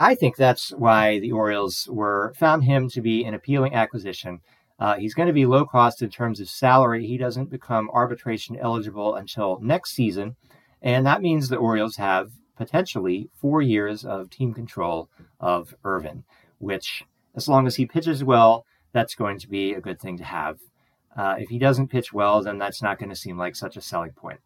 I 0.00 0.14
think 0.14 0.36
that's 0.36 0.70
why 0.70 1.20
the 1.20 1.32
Orioles 1.32 1.86
were 1.90 2.32
found 2.36 2.64
him 2.64 2.88
to 2.88 3.00
be 3.00 3.24
an 3.24 3.34
appealing 3.34 3.74
acquisition. 3.74 4.40
Uh, 4.78 4.96
he's 4.96 5.14
going 5.14 5.28
to 5.28 5.32
be 5.34 5.44
low 5.44 5.66
cost 5.66 6.00
in 6.00 6.08
terms 6.08 6.40
of 6.40 6.48
salary. 6.48 7.06
He 7.06 7.18
doesn't 7.18 7.50
become 7.50 7.90
arbitration 7.92 8.56
eligible 8.56 9.14
until 9.14 9.60
next 9.60 9.92
season, 9.92 10.36
and 10.80 11.04
that 11.06 11.20
means 11.20 11.48
the 11.48 11.56
Orioles 11.56 11.96
have 11.96 12.32
potentially 12.56 13.28
four 13.34 13.60
years 13.60 14.04
of 14.04 14.30
team 14.30 14.54
control 14.54 15.10
of 15.38 15.74
Irvin, 15.84 16.24
which, 16.58 17.04
as 17.36 17.46
long 17.46 17.66
as 17.66 17.76
he 17.76 17.84
pitches 17.84 18.24
well, 18.24 18.64
that's 18.92 19.14
going 19.14 19.38
to 19.38 19.48
be 19.48 19.74
a 19.74 19.80
good 19.80 20.00
thing 20.00 20.16
to 20.16 20.24
have. 20.24 20.58
Uh, 21.16 21.36
if 21.38 21.48
he 21.48 21.58
doesn't 21.58 21.88
pitch 21.88 22.12
well, 22.12 22.42
then 22.42 22.58
that's 22.58 22.82
not 22.82 22.98
going 22.98 23.08
to 23.08 23.16
seem 23.16 23.36
like 23.36 23.56
such 23.56 23.76
a 23.76 23.80
selling 23.80 24.12
point. 24.12 24.40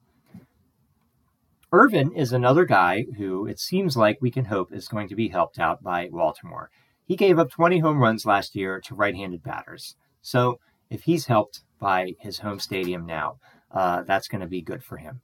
Irvin 1.73 2.13
is 2.13 2.33
another 2.33 2.65
guy 2.65 3.05
who 3.19 3.47
it 3.47 3.59
seems 3.59 3.97
like 3.97 4.19
we 4.21 4.31
can 4.31 4.45
hope 4.45 4.73
is 4.73 4.87
going 4.87 5.09
to 5.09 5.17
be 5.17 5.29
helped 5.29 5.59
out 5.59 5.83
by 5.83 6.09
Baltimore. 6.09 6.71
He 7.05 7.17
gave 7.17 7.39
up 7.39 7.51
20 7.51 7.81
home 7.81 7.99
runs 7.99 8.25
last 8.25 8.55
year 8.55 8.81
to 8.83 8.95
right 8.95 9.15
handed 9.15 9.43
batters. 9.43 9.97
So 10.23 10.61
if 10.89 11.03
he's 11.03 11.27
helped 11.27 11.63
by 11.81 12.15
his 12.21 12.39
home 12.39 12.61
stadium 12.61 13.05
now, 13.05 13.39
uh, 13.73 14.03
that's 14.03 14.29
going 14.29 14.41
to 14.41 14.47
be 14.47 14.63
good 14.63 14.85
for 14.85 14.99
him. 14.99 15.21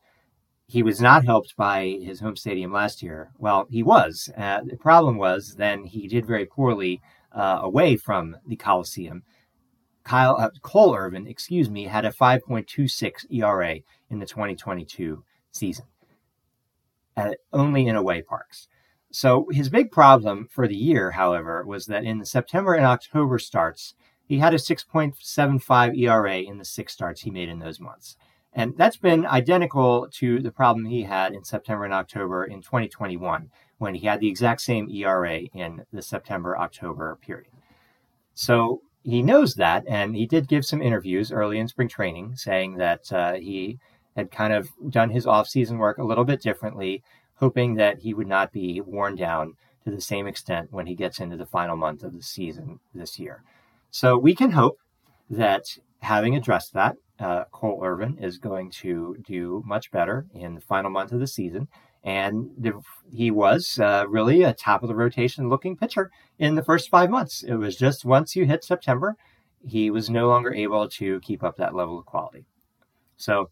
He 0.67 0.83
was 0.83 1.01
not 1.01 1.25
helped 1.25 1.57
by 1.57 1.99
his 2.03 2.21
home 2.21 2.37
stadium 2.37 2.73
last 2.73 3.03
year. 3.03 3.31
Well, 3.39 3.67
he 3.71 3.83
was. 3.83 4.29
Uh, 4.37 4.61
the 4.65 4.77
problem 4.77 5.17
was 5.17 5.55
then 5.57 5.85
he 5.85 6.07
did 6.07 6.27
very 6.27 6.47
poorly 6.47 7.01
uh, 7.33 7.61
away 7.63 7.97
from 7.97 8.37
the 8.47 8.57
Coliseum. 8.57 9.23
Kyle 10.05 10.37
uh, 10.39 10.51
Cole 10.63 10.95
Irvin, 10.95 11.27
excuse 11.27 11.71
me, 11.71 11.85
had 11.85 12.05
a 12.05 12.11
5.26 12.11 13.27
ERA 13.31 13.81
in 14.09 14.19
the 14.19 14.27
2022 14.27 15.23
season, 15.53 15.87
uh, 17.17 17.33
only 17.53 17.87
in 17.87 17.97
away 17.97 18.23
parks. 18.23 18.69
So 19.13 19.49
his 19.51 19.69
big 19.69 19.91
problem 19.91 20.49
for 20.51 20.69
the 20.69 20.77
year, 20.77 21.13
however, 21.13 21.65
was 21.67 21.87
that 21.87 22.05
in 22.05 22.19
the 22.19 22.27
September 22.27 22.75
and 22.75 22.87
October 22.87 23.39
starts, 23.39 23.95
he 24.25 24.39
had 24.39 24.55
a 24.55 24.59
6.75 24.59 25.99
ERA 25.99 26.39
in 26.39 26.59
the 26.59 26.65
six 26.65 26.93
starts 26.93 27.23
he 27.23 27.31
made 27.31 27.49
in 27.49 27.59
those 27.59 27.81
months. 27.81 28.17
And 28.53 28.77
that's 28.77 28.97
been 28.97 29.27
identical 29.27 30.09
to 30.13 30.41
the 30.41 30.53
problem 30.53 30.85
he 30.85 31.03
had 31.03 31.35
in 31.35 31.45
September 31.45 31.85
and 31.85 31.95
October 31.95 32.45
in 32.45 32.63
2021, 32.63 33.51
when 33.79 33.95
he 33.95 34.07
had 34.07 34.21
the 34.21 34.29
exact 34.29 34.61
same 34.61 34.89
ERA 34.89 35.41
in 35.55 35.85
the 35.93 36.03
September 36.03 36.57
October 36.57 37.17
period. 37.21 37.53
So 38.35 38.83
he 39.03 39.23
knows 39.23 39.55
that, 39.55 39.85
and 39.89 40.15
he 40.15 40.27
did 40.27 40.49
give 40.49 40.65
some 40.65 40.83
interviews 40.83 41.33
early 41.33 41.59
in 41.59 41.69
spring 41.69 41.89
training 41.89 42.37
saying 42.37 42.77
that 42.77 43.13
uh, 43.13 43.35
he 43.35 43.79
had 44.17 44.31
kind 44.31 44.53
of 44.53 44.69
done 44.89 45.11
his 45.11 45.27
off-season 45.27 45.79
work 45.79 45.99
a 45.99 46.05
little 46.05 46.25
bit 46.25 46.43
differently, 46.43 47.03
hoping 47.37 47.75
that 47.75 48.01
he 48.01 48.13
would 48.13 48.27
not 48.27 48.53
be 48.53 48.81
worn 48.81 49.17
down 49.17 49.55
to 49.85 49.91
the 49.91 50.01
same 50.01 50.27
extent 50.27 50.73
when 50.73 50.87
he 50.87 50.95
gets 50.95 51.21
into 51.21 51.37
the 51.37 51.47
final 51.47 51.77
month 51.77 52.03
of 52.03 52.15
the 52.15 52.23
season 52.23 52.81
this 52.95 53.19
year. 53.19 53.43
So 53.91 54.19
we 54.19 54.35
can 54.35 54.51
hope 54.51 54.79
that 55.31 55.79
having 56.01 56.37
addressed 56.37 56.75
that, 56.75 56.97
uh, 57.19 57.45
Cole 57.51 57.81
Irvin 57.83 58.19
is 58.19 58.39
going 58.39 58.71
to 58.71 59.17
do 59.27 59.63
much 59.67 59.91
better 59.91 60.27
in 60.35 60.55
the 60.55 60.61
final 60.61 60.91
month 60.91 61.13
of 61.13 61.21
the 61.21 61.27
season 61.27 61.69
and 62.03 62.51
he 63.13 63.31
was 63.31 63.79
uh, 63.79 64.05
really 64.09 64.43
a 64.43 64.55
top 64.55 64.83
of 64.83 64.89
the 64.89 64.95
rotation 64.95 65.49
looking 65.49 65.77
pitcher 65.77 66.11
in 66.39 66.55
the 66.55 66.65
first 66.65 66.89
five 66.89 67.11
months. 67.11 67.43
It 67.43 67.57
was 67.57 67.77
just 67.77 68.05
once 68.05 68.35
you 68.35 68.47
hit 68.47 68.65
September, 68.65 69.17
he 69.67 69.91
was 69.91 70.09
no 70.09 70.29
longer 70.29 70.55
able 70.55 70.89
to 70.89 71.21
keep 71.21 71.43
up 71.43 71.57
that 71.57 71.75
level 71.75 71.99
of 71.99 72.07
quality. 72.07 72.47
So 73.17 73.51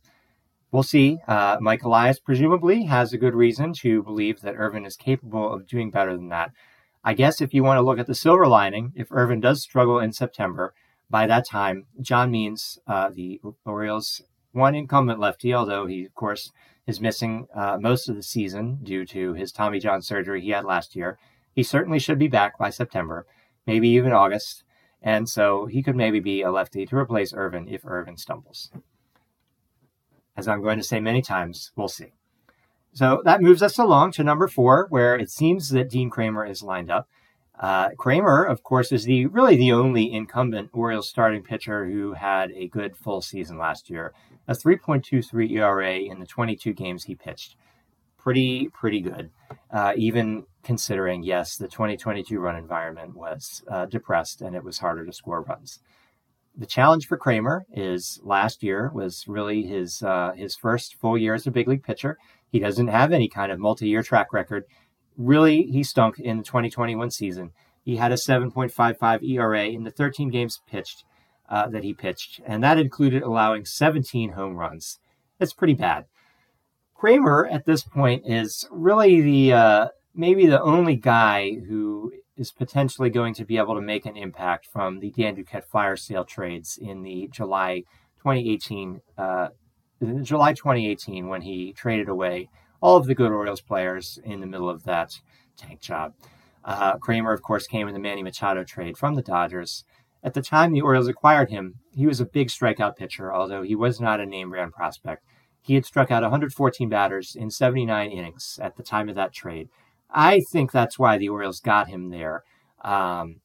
we'll 0.70 0.82
see. 0.82 1.18
Uh, 1.28 1.58
Mike 1.60 1.82
Elias 1.82 2.18
presumably 2.18 2.84
has 2.84 3.12
a 3.12 3.18
good 3.18 3.34
reason 3.34 3.74
to 3.74 4.02
believe 4.02 4.40
that 4.40 4.54
Irvin 4.56 4.86
is 4.86 4.96
capable 4.96 5.52
of 5.52 5.66
doing 5.66 5.90
better 5.90 6.16
than 6.16 6.30
that. 6.30 6.52
I 7.04 7.14
guess 7.14 7.40
if 7.40 7.54
you 7.54 7.62
want 7.62 7.78
to 7.78 7.82
look 7.82 7.98
at 7.98 8.06
the 8.06 8.14
silver 8.14 8.46
lining, 8.46 8.92
if 8.96 9.12
Irvin 9.12 9.40
does 9.40 9.62
struggle 9.62 9.98
in 9.98 10.12
September, 10.12 10.74
by 11.10 11.26
that 11.26 11.46
time, 11.46 11.86
John 12.00 12.30
Means, 12.30 12.78
uh, 12.86 13.10
the 13.10 13.40
Orioles' 13.64 14.22
one 14.52 14.74
incumbent 14.74 15.20
lefty, 15.20 15.54
although 15.54 15.86
he, 15.86 16.04
of 16.04 16.14
course, 16.14 16.52
is 16.88 17.02
missing 17.02 17.46
uh, 17.54 17.76
most 17.78 18.08
of 18.08 18.16
the 18.16 18.22
season 18.22 18.78
due 18.82 19.04
to 19.04 19.34
his 19.34 19.52
Tommy 19.52 19.78
John 19.78 20.00
surgery 20.00 20.40
he 20.40 20.50
had 20.50 20.64
last 20.64 20.96
year. 20.96 21.18
He 21.54 21.62
certainly 21.62 21.98
should 21.98 22.18
be 22.18 22.28
back 22.28 22.58
by 22.58 22.70
September, 22.70 23.26
maybe 23.66 23.90
even 23.90 24.12
August. 24.12 24.64
And 25.02 25.28
so 25.28 25.66
he 25.66 25.82
could 25.82 25.94
maybe 25.94 26.18
be 26.18 26.40
a 26.40 26.50
lefty 26.50 26.86
to 26.86 26.96
replace 26.96 27.34
Irvin 27.34 27.68
if 27.68 27.84
Irvin 27.84 28.16
stumbles. 28.16 28.70
As 30.34 30.48
I'm 30.48 30.62
going 30.62 30.78
to 30.78 30.84
say 30.84 30.98
many 30.98 31.20
times, 31.20 31.72
we'll 31.76 31.88
see. 31.88 32.14
So 32.94 33.20
that 33.26 33.42
moves 33.42 33.62
us 33.62 33.78
along 33.78 34.12
to 34.12 34.24
number 34.24 34.48
four, 34.48 34.86
where 34.88 35.14
it 35.14 35.30
seems 35.30 35.68
that 35.68 35.90
Dean 35.90 36.08
Kremer 36.08 36.46
is 36.46 36.62
lined 36.62 36.90
up. 36.90 37.06
Uh, 37.60 37.90
Kremer, 37.98 38.44
of 38.44 38.62
course, 38.62 38.92
is 38.92 39.04
the 39.04 39.26
really 39.26 39.56
the 39.56 39.72
only 39.72 40.10
incumbent 40.10 40.70
Orioles 40.72 41.08
starting 41.08 41.42
pitcher 41.42 41.84
who 41.86 42.14
had 42.14 42.50
a 42.52 42.68
good 42.68 42.96
full 42.96 43.20
season 43.20 43.58
last 43.58 43.90
year 43.90 44.14
a 44.48 44.54
3.23 44.54 45.50
ERA 45.52 45.98
in 45.98 46.18
the 46.18 46.26
22 46.26 46.72
games 46.72 47.04
he 47.04 47.14
pitched. 47.14 47.54
Pretty, 48.16 48.68
pretty 48.72 49.00
good. 49.00 49.30
Uh, 49.70 49.92
even 49.96 50.44
considering, 50.64 51.22
yes, 51.22 51.56
the 51.56 51.68
2022 51.68 52.40
run 52.40 52.56
environment 52.56 53.14
was 53.14 53.62
uh, 53.70 53.84
depressed 53.86 54.40
and 54.40 54.56
it 54.56 54.64
was 54.64 54.78
harder 54.78 55.04
to 55.04 55.12
score 55.12 55.42
runs. 55.42 55.80
The 56.56 56.66
challenge 56.66 57.06
for 57.06 57.16
Kremer 57.16 57.66
is 57.72 58.18
last 58.24 58.64
year 58.64 58.90
was 58.92 59.24
really 59.28 59.62
his 59.62 60.02
uh, 60.02 60.32
his 60.34 60.56
first 60.56 60.96
full 60.96 61.16
year 61.16 61.34
as 61.34 61.46
a 61.46 61.52
big 61.52 61.68
league 61.68 61.84
pitcher. 61.84 62.18
He 62.50 62.58
doesn't 62.58 62.88
have 62.88 63.12
any 63.12 63.28
kind 63.28 63.52
of 63.52 63.60
multi-year 63.60 64.02
track 64.02 64.32
record. 64.32 64.64
Really, 65.16 65.62
he 65.62 65.84
stunk 65.84 66.18
in 66.18 66.38
the 66.38 66.42
2021 66.42 67.12
season. 67.12 67.52
He 67.84 67.96
had 67.96 68.10
a 68.10 68.16
7.55 68.16 69.22
ERA 69.22 69.66
in 69.66 69.84
the 69.84 69.90
13 69.90 70.30
games 70.30 70.60
pitched 70.66 71.04
uh, 71.48 71.68
that 71.68 71.84
he 71.84 71.94
pitched, 71.94 72.40
and 72.46 72.62
that 72.62 72.78
included 72.78 73.22
allowing 73.22 73.64
17 73.64 74.32
home 74.32 74.56
runs. 74.56 74.98
That's 75.38 75.52
pretty 75.52 75.74
bad. 75.74 76.06
Kremer 76.94 77.46
at 77.46 77.64
this 77.64 77.82
point 77.82 78.24
is 78.26 78.66
really 78.70 79.20
the 79.20 79.52
uh, 79.52 79.88
maybe 80.14 80.46
the 80.46 80.60
only 80.60 80.96
guy 80.96 81.54
who 81.68 82.12
is 82.36 82.50
potentially 82.50 83.10
going 83.10 83.34
to 83.34 83.44
be 83.44 83.56
able 83.56 83.74
to 83.74 83.80
make 83.80 84.04
an 84.06 84.16
impact 84.16 84.66
from 84.66 85.00
the 85.00 85.10
Dan 85.10 85.36
Duquette 85.36 85.64
fire 85.64 85.96
sale 85.96 86.24
trades 86.24 86.78
in 86.80 87.02
the 87.02 87.28
July 87.32 87.84
2018 88.18 89.00
uh, 89.16 89.48
July 90.22 90.52
2018 90.52 91.28
when 91.28 91.42
he 91.42 91.72
traded 91.72 92.08
away 92.08 92.48
all 92.80 92.96
of 92.96 93.06
the 93.06 93.14
good 93.14 93.32
Orioles 93.32 93.60
players 93.60 94.18
in 94.24 94.40
the 94.40 94.46
middle 94.46 94.70
of 94.70 94.84
that 94.84 95.20
tank 95.56 95.80
job. 95.80 96.14
Uh, 96.64 96.98
Kremer, 96.98 97.32
of 97.32 97.42
course, 97.42 97.66
came 97.66 97.88
in 97.88 97.94
the 97.94 98.00
Manny 98.00 98.22
Machado 98.22 98.62
trade 98.62 98.96
from 98.96 99.14
the 99.14 99.22
Dodgers. 99.22 99.84
At 100.22 100.34
the 100.34 100.42
time 100.42 100.72
the 100.72 100.80
Orioles 100.80 101.08
acquired 101.08 101.50
him, 101.50 101.76
he 101.94 102.06
was 102.06 102.20
a 102.20 102.26
big 102.26 102.48
strikeout 102.48 102.96
pitcher, 102.96 103.32
although 103.32 103.62
he 103.62 103.74
was 103.74 104.00
not 104.00 104.20
a 104.20 104.26
name 104.26 104.50
brand 104.50 104.72
prospect. 104.72 105.24
He 105.60 105.74
had 105.74 105.86
struck 105.86 106.10
out 106.10 106.22
114 106.22 106.88
batters 106.88 107.36
in 107.36 107.50
79 107.50 108.10
innings 108.10 108.58
at 108.62 108.76
the 108.76 108.82
time 108.82 109.08
of 109.08 109.14
that 109.14 109.32
trade. 109.32 109.68
I 110.10 110.40
think 110.52 110.72
that's 110.72 110.98
why 110.98 111.18
the 111.18 111.28
Orioles 111.28 111.60
got 111.60 111.88
him 111.88 112.10
there. 112.10 112.42
Um, 112.82 113.40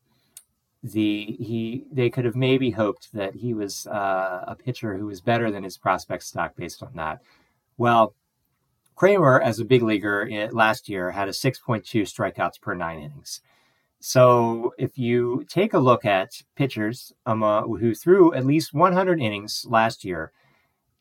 the 0.83 1.37
he 1.39 1.85
they 1.91 2.09
could 2.09 2.25
have 2.25 2.35
maybe 2.35 2.71
hoped 2.71 3.13
that 3.13 3.35
he 3.35 3.53
was 3.53 3.87
uh, 3.87 4.43
a 4.47 4.55
pitcher 4.55 4.97
who 4.97 5.05
was 5.05 5.21
better 5.21 5.49
than 5.49 5.63
his 5.63 5.77
prospect 5.77 6.23
stock 6.23 6.55
based 6.57 6.83
on 6.83 6.91
that. 6.95 7.19
Well, 7.77 8.13
Kremer, 8.95 9.41
as 9.41 9.59
a 9.59 9.65
big 9.65 9.81
leaguer 9.81 10.27
eh, 10.29 10.49
last 10.51 10.89
year, 10.89 11.11
had 11.11 11.27
a 11.27 11.31
6.2 11.31 11.83
strikeouts 11.83 12.61
per 12.61 12.75
nine 12.75 12.99
innings. 12.99 13.41
So 14.05 14.73
if 14.77 14.97
you 14.97 15.45
take 15.47 15.73
a 15.73 15.79
look 15.79 16.03
at 16.03 16.41
pitchers 16.57 17.13
um, 17.25 17.41
uh, 17.41 17.61
who 17.61 17.95
threw 17.95 18.33
at 18.33 18.45
least 18.45 18.73
100 18.73 19.21
innings 19.21 19.65
last 19.69 20.03
year, 20.03 20.33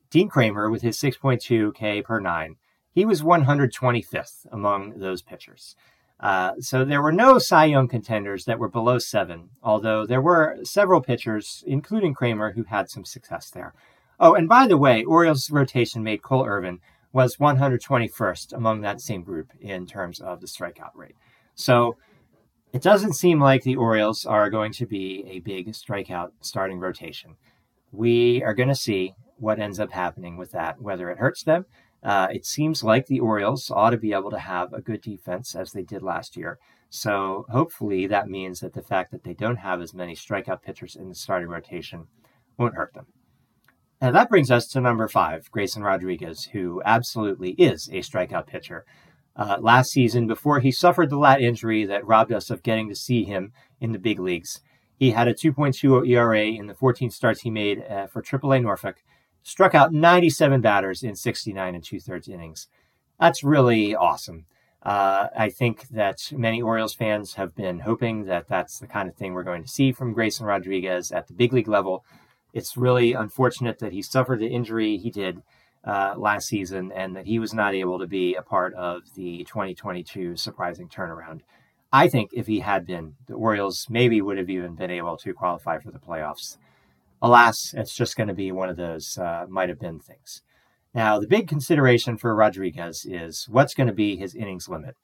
Dean 0.09 0.29
Kremer 0.29 0.71
with 0.71 0.83
his 0.83 1.01
6.2 1.01 1.75
K 1.75 2.01
per 2.01 2.21
nine, 2.21 2.59
he 2.93 3.05
was 3.05 3.21
125th 3.23 4.47
among 4.53 5.01
those 5.01 5.21
pitchers. 5.21 5.75
Uh, 6.21 6.53
so 6.61 6.85
there 6.85 7.03
were 7.03 7.11
no 7.11 7.41
Cy 7.41 7.65
Young 7.65 7.89
contenders 7.89 8.45
that 8.45 8.61
were 8.61 8.69
below 8.69 9.01
seven, 9.01 9.49
although 9.65 10.07
there 10.07 10.23
were 10.23 10.59
several 10.63 11.01
pitchers, 11.01 11.65
including 11.67 12.15
Kremer, 12.15 12.53
who 12.53 12.63
had 12.63 12.89
some 12.89 13.05
success 13.05 13.51
there. 13.51 13.75
Oh, 14.21 14.35
and 14.35 14.49
by 14.49 14.69
the 14.69 14.79
way, 14.79 15.03
Orioles 15.03 15.51
rotation 15.51 16.05
mate 16.05 16.23
Cole 16.23 16.47
Irvin 16.47 16.79
was 17.13 17.39
121st 17.39 18.53
among 18.53 18.81
that 18.83 19.01
same 19.01 19.25
group 19.25 19.51
in 19.61 19.89
terms 19.89 20.21
of 20.21 20.41
the 20.41 20.47
strikeout 20.47 20.95
rate. 20.95 21.17
So 21.57 21.97
it 22.73 22.83
doesn't 22.83 23.15
seem 23.15 23.41
like 23.41 23.63
the 23.63 23.77
Orioles 23.77 24.25
are 24.25 24.51
going 24.51 24.73
to 24.73 24.87
be 24.87 25.25
a 25.29 25.41
big 25.41 25.69
strikeout 25.73 26.31
starting 26.41 26.79
rotation. 26.79 27.37
We 27.91 28.43
are 28.43 28.55
going 28.55 28.71
to 28.71 28.75
see 28.75 29.15
what 29.37 29.59
ends 29.59 29.79
up 29.79 29.93
happening 29.93 30.37
with 30.37 30.53
that, 30.53 30.81
whether 30.81 31.11
it 31.11 31.19
hurts 31.19 31.43
them. 31.43 31.67
Uh, 32.03 32.29
it 32.33 32.47
seems 32.47 32.83
like 32.83 33.07
the 33.07 33.21
Orioles 33.21 33.71
ought 33.71 33.91
to 33.91 33.97
be 33.97 34.13
able 34.13 34.31
to 34.31 34.39
have 34.39 34.73
a 34.73 34.81
good 34.81 35.03
defense 35.03 35.55
as 35.55 35.73
they 35.73 35.83
did 35.83 36.03
last 36.03 36.37
year. 36.37 36.59
So 36.89 37.47
hopefully 37.51 38.07
that 38.07 38.29
means 38.29 38.61
that 38.61 38.75
the 38.75 38.83
fact 38.83 39.13
that 39.13 39.25
they 39.25 39.35
don't 39.35 39.57
have 39.57 39.81
as 39.81 39.95
many 39.95 40.15
strikeout 40.15 40.63
pitchers 40.63 40.97
in 40.97 41.09
the 41.09 41.15
starting 41.15 41.49
rotation 41.49 42.07
won't 42.59 42.75
hurt 42.75 42.95
them. 42.95 43.07
And 44.01 44.17
that 44.17 44.29
brings 44.29 44.51
us 44.51 44.67
to 44.69 44.81
number 44.81 45.07
five, 45.07 45.51
Grayson 45.51 45.83
Rodriguez, 45.83 46.47
who 46.53 46.83
absolutely 46.85 47.51
is 47.53 47.89
a 47.89 48.01
strikeout 48.01 48.47
pitcher. 48.47 48.85
Uh, 49.35 49.57
last 49.61 49.91
season, 49.91 50.27
before 50.27 50.61
he 50.61 50.71
suffered 50.71 51.09
the 51.09 51.19
lat 51.19 51.41
injury 51.41 51.85
that 51.87 52.07
robbed 52.07 52.33
us 52.33 52.51
of 52.51 52.63
getting 52.63 52.89
to 52.89 52.95
see 52.95 53.25
him 53.25 53.53
in 53.81 53.93
the 53.93 53.99
big 53.99 54.19
leagues, 54.19 54.61
he 54.99 55.13
had 55.13 55.27
a 55.27 55.35
2.20 55.35 56.07
ERA 56.09 56.45
in 56.45 56.67
the 56.67 56.75
14 56.75 57.11
starts 57.11 57.41
he 57.41 57.51
made 57.51 57.83
uh, 57.89 58.07
for 58.07 58.23
AAA 58.23 58.63
Norfolk, 58.63 59.03
struck 59.43 59.75
out 59.75 59.93
97 59.93 60.61
batters 60.61 61.03
in 61.03 61.17
69 61.17 61.75
and 61.75 61.83
two 61.83 61.99
thirds 61.99 62.29
innings. 62.29 62.69
That's 63.19 63.43
really 63.43 63.95
awesome. 63.95 64.47
Uh, 64.83 65.29
I 65.37 65.49
think 65.49 65.89
that 65.89 66.19
many 66.33 66.61
Orioles 66.61 66.95
fans 66.95 67.35
have 67.35 67.55
been 67.55 67.81
hoping 67.81 68.25
that 68.25 68.49
that's 68.49 68.79
the 68.79 68.87
kind 68.87 69.09
of 69.09 69.15
thing 69.15 69.33
we're 69.33 69.45
going 69.45 69.63
to 69.63 69.69
see 69.69 69.93
from 69.93 70.13
Grayson 70.13 70.45
Rodriguez 70.45 71.13
at 71.13 71.29
the 71.29 71.35
big 71.35 71.53
league 71.53 71.69
level. 71.69 72.05
It's 72.53 72.77
really 72.77 73.13
unfortunate 73.13 73.79
that 73.79 73.93
he 73.93 74.03
suffered 74.03 74.41
the 74.41 74.49
injury 74.49 74.99
he 74.99 75.11
did 75.11 75.43
uh, 75.85 76.15
last 76.17 76.49
season 76.49 76.93
and 76.93 77.17
that 77.17 77.27
he 77.27 77.39
was 77.39 77.53
not 77.53 77.75
able 77.75 77.99
to 77.99 78.07
be 78.07 78.35
a 78.35 78.43
part 78.43 78.75
of 78.75 79.03
the 79.15 79.45
2022 79.45 80.37
surprising 80.37 80.89
turnaround. 80.89 81.41
I 81.93 82.09
think 82.09 82.31
if 82.33 82.47
he 82.47 82.61
had 82.61 82.87
been, 82.87 83.15
the 83.27 83.35
Orioles 83.35 83.87
maybe 83.91 84.23
would 84.23 84.39
have 84.39 84.49
even 84.49 84.75
been 84.75 84.91
able 84.91 85.17
to 85.19 85.35
qualify 85.35 85.79
for 85.79 85.91
the 85.91 85.99
playoffs. 85.99 86.57
Alas, 87.21 87.75
it's 87.77 87.95
just 87.95 88.17
going 88.17 88.29
to 88.29 88.35
be 88.35 88.51
one 88.51 88.69
of 88.69 88.77
those 88.77 89.19
uh, 89.19 89.47
might 89.49 89.69
have 89.69 89.79
been 89.79 90.01
things. 90.01 90.43
Now, 90.95 91.19
the 91.19 91.27
big 91.27 91.49
consideration 91.49 92.17
for 92.17 92.35
Rodriguez 92.35 93.07
is 93.09 93.47
what's 93.49 93.75
going 93.75 93.87
to 93.87 93.93
be 93.93 94.17
his 94.17 94.35
innings 94.35 94.69
limit. 94.69 94.97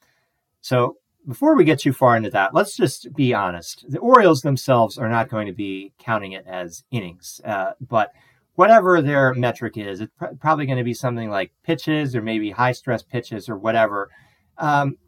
So 0.60 0.96
before 1.26 1.56
we 1.56 1.64
get 1.64 1.80
too 1.80 1.92
far 1.92 2.16
into 2.16 2.30
that, 2.30 2.54
let's 2.54 2.76
just 2.76 3.14
be 3.14 3.34
honest. 3.34 3.84
The 3.88 3.98
Orioles 3.98 4.40
themselves 4.40 4.98
are 4.98 5.08
not 5.08 5.28
going 5.28 5.46
to 5.46 5.52
be 5.52 5.92
counting 5.98 6.32
it 6.32 6.46
as 6.46 6.84
innings, 6.90 7.40
uh, 7.44 7.72
but 7.80 8.12
whatever 8.58 9.00
their 9.00 9.32
metric 9.34 9.76
is, 9.76 10.00
it's 10.00 10.12
pr- 10.18 10.34
probably 10.40 10.66
going 10.66 10.78
to 10.78 10.82
be 10.84 10.92
something 10.92 11.30
like 11.30 11.52
pitches 11.62 12.16
or 12.16 12.22
maybe 12.22 12.50
high 12.50 12.72
stress 12.72 13.04
pitches 13.04 13.48
or 13.48 13.56
whatever. 13.56 14.10
Um, 14.58 14.98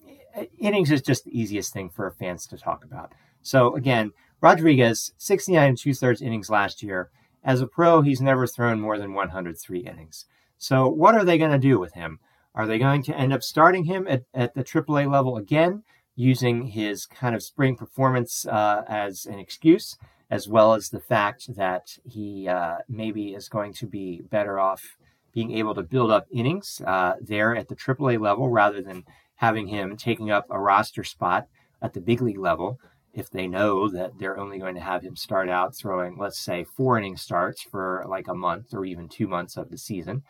innings 0.60 0.92
is 0.92 1.02
just 1.02 1.24
the 1.24 1.36
easiest 1.36 1.72
thing 1.72 1.90
for 1.90 2.08
fans 2.12 2.46
to 2.46 2.56
talk 2.56 2.84
about. 2.84 3.10
So 3.42 3.74
again, 3.74 4.12
Rodriguez, 4.40 5.12
69 5.18 5.68
and 5.70 5.76
two 5.76 5.94
thirds 5.94 6.22
innings 6.22 6.48
last 6.48 6.80
year. 6.80 7.10
As 7.42 7.60
a 7.60 7.66
pro, 7.66 8.02
he's 8.02 8.20
never 8.20 8.46
thrown 8.46 8.80
more 8.80 8.98
than 8.98 9.14
103 9.14 9.80
innings. 9.80 10.26
So 10.56 10.88
what 10.88 11.16
are 11.16 11.24
they 11.24 11.36
going 11.36 11.50
to 11.50 11.58
do 11.58 11.80
with 11.80 11.94
him? 11.94 12.20
Are 12.54 12.68
they 12.68 12.78
going 12.78 13.02
to 13.04 13.16
end 13.16 13.32
up 13.32 13.42
starting 13.42 13.84
him 13.84 14.06
at, 14.06 14.22
at 14.32 14.54
the 14.54 14.62
AAA 14.62 15.10
level 15.10 15.36
again? 15.36 15.82
using 16.16 16.66
his 16.66 17.06
kind 17.06 17.34
of 17.34 17.42
spring 17.42 17.74
performance 17.74 18.44
uh, 18.46 18.84
as 18.86 19.24
an 19.24 19.38
excuse, 19.38 19.96
as 20.30 20.48
well 20.48 20.74
as 20.74 20.88
the 20.88 21.00
fact 21.00 21.54
that 21.56 21.98
he 22.04 22.46
uh, 22.48 22.78
maybe 22.88 23.34
is 23.34 23.48
going 23.48 23.72
to 23.74 23.86
be 23.86 24.22
better 24.30 24.58
off 24.58 24.96
being 25.32 25.52
able 25.52 25.74
to 25.74 25.82
build 25.82 26.10
up 26.10 26.26
innings 26.32 26.80
uh, 26.86 27.14
there 27.20 27.54
at 27.54 27.68
the 27.68 27.76
AAA 27.76 28.20
level 28.20 28.48
rather 28.48 28.80
than 28.80 29.04
having 29.36 29.68
him 29.68 29.96
taking 29.96 30.30
up 30.30 30.46
a 30.50 30.60
roster 30.60 31.04
spot 31.04 31.48
at 31.82 31.92
the 31.92 32.00
big 32.00 32.20
league 32.20 32.38
level. 32.38 32.78
If 33.12 33.30
they 33.30 33.48
know 33.48 33.88
that 33.88 34.18
they're 34.18 34.38
only 34.38 34.58
going 34.58 34.76
to 34.76 34.80
have 34.80 35.02
him 35.02 35.16
start 35.16 35.48
out 35.48 35.76
throwing, 35.76 36.16
let's 36.16 36.38
say, 36.38 36.64
four 36.64 36.96
inning 36.96 37.16
starts 37.16 37.62
for 37.62 38.04
like 38.08 38.28
a 38.28 38.34
month 38.34 38.72
or 38.72 38.84
even 38.84 39.08
two 39.08 39.26
months 39.26 39.56
of 39.56 39.70
the 39.70 39.78
season, 39.78 40.22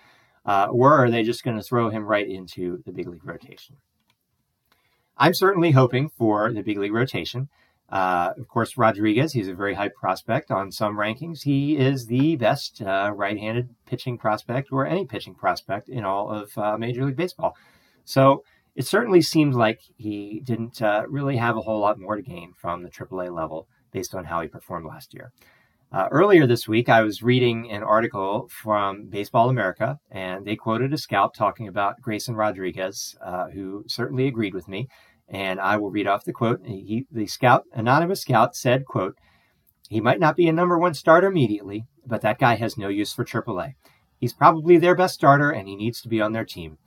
uh, 0.46 0.68
or 0.70 0.96
are 0.96 1.10
they 1.10 1.22
just 1.22 1.44
going 1.44 1.58
to 1.58 1.62
throw 1.62 1.90
him 1.90 2.06
right 2.06 2.26
into 2.26 2.82
the 2.86 2.92
big 2.92 3.06
league 3.06 3.26
rotation? 3.26 3.76
I'm 5.18 5.34
certainly 5.34 5.72
hoping 5.72 6.08
for 6.08 6.50
the 6.50 6.62
big 6.62 6.78
league 6.78 6.94
rotation. 6.94 7.50
Uh, 7.90 8.33
of 8.38 8.46
course, 8.48 8.76
Rodriguez, 8.76 9.33
he's 9.33 9.48
a 9.48 9.55
very 9.55 9.74
high 9.74 9.88
prospect 9.88 10.50
on 10.50 10.70
some 10.70 10.96
rankings. 10.96 11.42
He 11.42 11.76
is 11.76 12.07
the 12.07 12.37
best 12.37 12.81
uh, 12.83 13.12
right 13.14 13.37
handed 13.37 13.68
pitching 13.87 14.16
prospect 14.16 14.68
or 14.70 14.87
any 14.87 15.05
pitching 15.05 15.35
prospect 15.35 15.88
in 15.88 16.05
all 16.05 16.31
of 16.31 16.57
uh, 16.57 16.79
Major 16.79 17.05
League 17.05 17.16
Baseball. 17.16 17.57
So 18.05 18.44
it 18.76 18.87
certainly 18.87 19.22
seemed 19.22 19.55
like 19.55 19.81
he 19.96 20.40
didn't 20.44 20.81
uh, 20.81 21.05
really 21.09 21.37
have 21.37 21.57
a 21.57 21.61
whole 21.61 21.81
lot 21.81 21.98
more 21.98 22.16
to 22.16 22.22
gain 22.22 22.53
from 22.57 22.83
the 22.83 22.90
AAA 22.90 23.35
level 23.35 23.66
based 23.92 24.14
on 24.14 24.24
how 24.24 24.40
he 24.40 24.48
performed 24.48 24.87
last 24.87 25.12
year. 25.12 25.33
Uh, 25.92 26.07
earlier 26.12 26.46
this 26.46 26.68
week, 26.68 26.88
I 26.88 27.03
was 27.03 27.20
reading 27.20 27.68
an 27.72 27.83
article 27.83 28.48
from 28.48 29.07
Baseball 29.07 29.48
America, 29.48 29.98
and 30.12 30.46
they 30.46 30.55
quoted 30.55 30.92
a 30.92 30.98
scout 30.98 31.35
talking 31.35 31.66
about 31.66 32.00
Grayson 32.00 32.37
Rodriguez, 32.37 33.16
uh, 33.20 33.48
who 33.48 33.83
certainly 33.88 34.29
agreed 34.29 34.55
with 34.55 34.68
me. 34.68 34.88
And 35.31 35.61
I 35.61 35.77
will 35.77 35.90
read 35.90 36.09
off 36.09 36.25
the 36.25 36.33
quote. 36.33 36.61
He, 36.64 37.07
the 37.11 37.27
scout, 37.27 37.64
anonymous 37.73 38.21
scout, 38.21 38.57
said, 38.57 38.85
"quote 38.85 39.16
He 39.88 40.01
might 40.01 40.19
not 40.19 40.37
be 40.37 40.49
a 40.49 40.53
number 40.53 40.77
one 40.77 40.95
starter 40.95 41.29
immediately, 41.29 41.87
but 42.05 42.21
that 42.23 42.38
guy 42.38 42.57
has 42.57 42.77
no 42.77 42.88
use 42.88 43.12
for 43.12 43.25
AAA. 43.25 43.75
He's 44.19 44.33
probably 44.33 44.77
their 44.77 44.97
best 44.97 45.14
starter, 45.14 45.51
and 45.51 45.69
he 45.69 45.77
needs 45.77 46.01
to 46.03 46.09
be 46.09 46.21
on 46.21 46.33
their 46.33 46.45
team. 46.45 46.79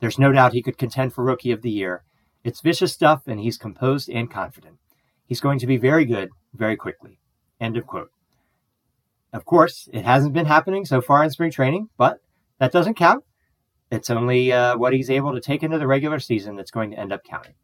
There's 0.00 0.18
no 0.18 0.32
doubt 0.32 0.52
he 0.52 0.62
could 0.62 0.78
contend 0.78 1.12
for 1.12 1.24
Rookie 1.24 1.50
of 1.50 1.62
the 1.62 1.70
Year. 1.70 2.04
It's 2.44 2.60
vicious 2.60 2.92
stuff, 2.92 3.22
and 3.26 3.40
he's 3.40 3.58
composed 3.58 4.08
and 4.08 4.30
confident. 4.30 4.76
He's 5.26 5.40
going 5.40 5.58
to 5.58 5.66
be 5.66 5.76
very 5.76 6.04
good 6.04 6.30
very 6.54 6.76
quickly." 6.76 7.18
End 7.60 7.76
of 7.76 7.86
quote. 7.86 8.10
Of 9.32 9.44
course, 9.44 9.88
it 9.92 10.04
hasn't 10.04 10.32
been 10.32 10.46
happening 10.46 10.84
so 10.84 11.00
far 11.00 11.22
in 11.22 11.30
spring 11.30 11.50
training, 11.50 11.88
but 11.98 12.20
that 12.58 12.72
doesn't 12.72 12.94
count. 12.94 13.24
It's 13.90 14.10
only 14.10 14.52
uh, 14.52 14.76
what 14.76 14.92
he's 14.92 15.10
able 15.10 15.32
to 15.34 15.40
take 15.40 15.62
into 15.62 15.78
the 15.78 15.86
regular 15.86 16.18
season 16.18 16.56
that's 16.56 16.70
going 16.70 16.90
to 16.92 16.98
end 16.98 17.12
up 17.12 17.24
counting. 17.24 17.54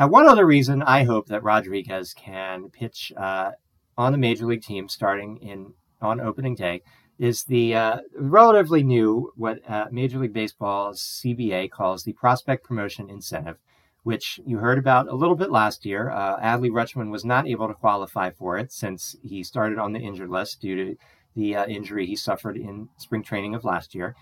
Now, 0.00 0.08
one 0.08 0.26
other 0.26 0.46
reason 0.46 0.82
I 0.82 1.04
hope 1.04 1.26
that 1.26 1.42
Rodriguez 1.42 2.14
can 2.14 2.70
pitch 2.70 3.12
uh, 3.18 3.50
on 3.98 4.12
the 4.12 4.18
major 4.18 4.46
league 4.46 4.62
team 4.62 4.88
starting 4.88 5.36
in 5.42 5.74
on 6.00 6.22
opening 6.22 6.54
day 6.54 6.80
is 7.18 7.44
the 7.44 7.74
uh, 7.74 7.98
relatively 8.16 8.82
new 8.82 9.30
what 9.36 9.58
uh, 9.68 9.88
Major 9.90 10.18
League 10.18 10.32
Baseball's 10.32 11.02
CBA 11.02 11.70
calls 11.70 12.04
the 12.04 12.14
prospect 12.14 12.64
promotion 12.64 13.10
incentive, 13.10 13.58
which 14.02 14.40
you 14.46 14.56
heard 14.56 14.78
about 14.78 15.06
a 15.06 15.14
little 15.14 15.36
bit 15.36 15.50
last 15.50 15.84
year. 15.84 16.08
Uh, 16.08 16.40
Adley 16.40 16.70
Rutschman 16.70 17.10
was 17.10 17.26
not 17.26 17.46
able 17.46 17.68
to 17.68 17.74
qualify 17.74 18.30
for 18.30 18.56
it 18.56 18.72
since 18.72 19.16
he 19.22 19.42
started 19.44 19.78
on 19.78 19.92
the 19.92 20.00
injured 20.00 20.30
list 20.30 20.62
due 20.62 20.76
to 20.76 20.96
the 21.36 21.54
uh, 21.54 21.66
injury 21.66 22.06
he 22.06 22.16
suffered 22.16 22.56
in 22.56 22.88
spring 22.96 23.22
training 23.22 23.54
of 23.54 23.66
last 23.66 23.94
year. 23.94 24.16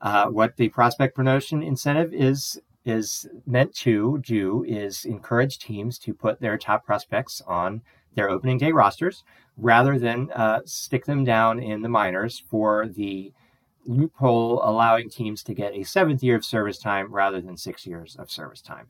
Uh, 0.00 0.26
what 0.26 0.56
the 0.56 0.68
prospect 0.70 1.14
promotion 1.14 1.62
incentive 1.62 2.12
is 2.12 2.60
is 2.84 3.28
meant 3.46 3.74
to 3.74 4.18
do 4.18 4.64
is 4.66 5.04
encourage 5.04 5.58
teams 5.58 5.98
to 5.98 6.14
put 6.14 6.40
their 6.40 6.58
top 6.58 6.84
prospects 6.84 7.40
on 7.46 7.82
their 8.14 8.28
opening 8.28 8.58
day 8.58 8.72
rosters 8.72 9.24
rather 9.56 9.98
than 9.98 10.30
uh, 10.32 10.60
stick 10.64 11.04
them 11.04 11.24
down 11.24 11.62
in 11.62 11.82
the 11.82 11.88
minors 11.88 12.42
for 12.50 12.88
the 12.88 13.32
loophole 13.84 14.60
allowing 14.64 15.08
teams 15.10 15.42
to 15.42 15.54
get 15.54 15.74
a 15.74 15.82
seventh 15.82 16.22
year 16.22 16.36
of 16.36 16.44
service 16.44 16.78
time 16.78 17.12
rather 17.12 17.40
than 17.40 17.56
six 17.56 17.86
years 17.86 18.16
of 18.18 18.30
service 18.30 18.60
time. 18.60 18.86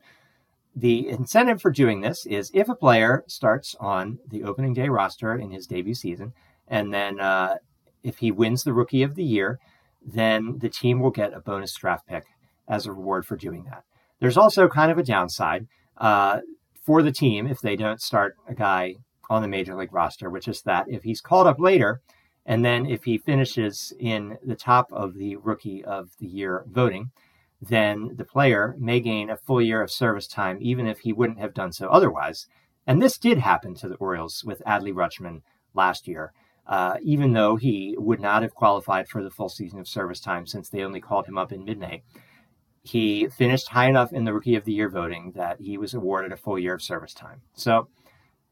The 0.75 1.09
incentive 1.09 1.61
for 1.61 1.71
doing 1.71 2.01
this 2.01 2.25
is 2.25 2.49
if 2.53 2.69
a 2.69 2.75
player 2.75 3.23
starts 3.27 3.75
on 3.79 4.19
the 4.29 4.43
opening 4.43 4.73
day 4.73 4.89
roster 4.89 5.35
in 5.35 5.51
his 5.51 5.67
debut 5.67 5.93
season, 5.93 6.33
and 6.67 6.91
then 6.93 7.19
uh, 7.19 7.57
if 8.03 8.17
he 8.17 8.31
wins 8.31 8.63
the 8.63 8.73
rookie 8.73 9.03
of 9.03 9.15
the 9.15 9.23
year, 9.23 9.59
then 10.03 10.57
the 10.59 10.69
team 10.69 10.99
will 10.99 11.11
get 11.11 11.33
a 11.33 11.39
bonus 11.39 11.73
draft 11.75 12.07
pick 12.07 12.25
as 12.67 12.85
a 12.85 12.91
reward 12.91 13.25
for 13.25 13.35
doing 13.35 13.65
that. 13.65 13.83
There's 14.19 14.37
also 14.37 14.67
kind 14.67 14.91
of 14.91 14.97
a 14.97 15.03
downside 15.03 15.67
uh, 15.97 16.39
for 16.81 17.01
the 17.01 17.11
team 17.11 17.47
if 17.47 17.59
they 17.59 17.75
don't 17.75 18.01
start 18.01 18.35
a 18.47 18.53
guy 18.53 18.95
on 19.29 19.41
the 19.41 19.47
major 19.47 19.75
league 19.75 19.93
roster, 19.93 20.29
which 20.29 20.47
is 20.47 20.61
that 20.61 20.85
if 20.87 21.03
he's 21.03 21.21
called 21.21 21.47
up 21.47 21.59
later, 21.59 22.01
and 22.45 22.63
then 22.63 22.85
if 22.85 23.05
he 23.05 23.17
finishes 23.17 23.93
in 23.99 24.37
the 24.45 24.55
top 24.55 24.91
of 24.91 25.15
the 25.15 25.37
rookie 25.37 25.83
of 25.83 26.09
the 26.19 26.27
year 26.27 26.65
voting, 26.67 27.11
then 27.61 28.11
the 28.15 28.25
player 28.25 28.75
may 28.77 28.99
gain 28.99 29.29
a 29.29 29.37
full 29.37 29.61
year 29.61 29.81
of 29.81 29.91
service 29.91 30.27
time, 30.27 30.57
even 30.61 30.85
if 30.85 30.99
he 30.99 31.13
wouldn't 31.13 31.39
have 31.39 31.53
done 31.53 31.71
so 31.71 31.87
otherwise. 31.87 32.47
And 32.85 33.01
this 33.01 33.17
did 33.17 33.37
happen 33.37 33.75
to 33.75 33.87
the 33.87 33.95
Orioles 33.95 34.43
with 34.45 34.61
Adley 34.67 34.93
Rutschman 34.93 35.41
last 35.73 36.07
year. 36.07 36.33
Uh, 36.65 36.95
even 37.01 37.33
though 37.33 37.57
he 37.57 37.93
would 37.97 38.21
not 38.21 38.41
have 38.41 38.55
qualified 38.55 39.09
for 39.09 39.21
the 39.21 39.29
full 39.29 39.49
season 39.49 39.79
of 39.79 39.87
service 39.87 40.21
time 40.21 40.45
since 40.45 40.69
they 40.69 40.81
only 40.81 41.01
called 41.01 41.25
him 41.25 41.37
up 41.37 41.51
in 41.51 41.65
mid 41.65 41.77
May 41.77 42.03
he 42.83 43.27
finished 43.27 43.69
high 43.69 43.87
enough 43.87 44.11
in 44.11 44.25
the 44.25 44.33
Rookie 44.33 44.55
of 44.55 44.65
the 44.65 44.73
Year 44.73 44.89
voting 44.89 45.31
that 45.35 45.61
he 45.61 45.77
was 45.77 45.93
awarded 45.93 46.31
a 46.31 46.37
full 46.37 46.59
year 46.59 46.75
of 46.75 46.81
service 46.81 47.13
time. 47.13 47.41
So, 47.53 47.87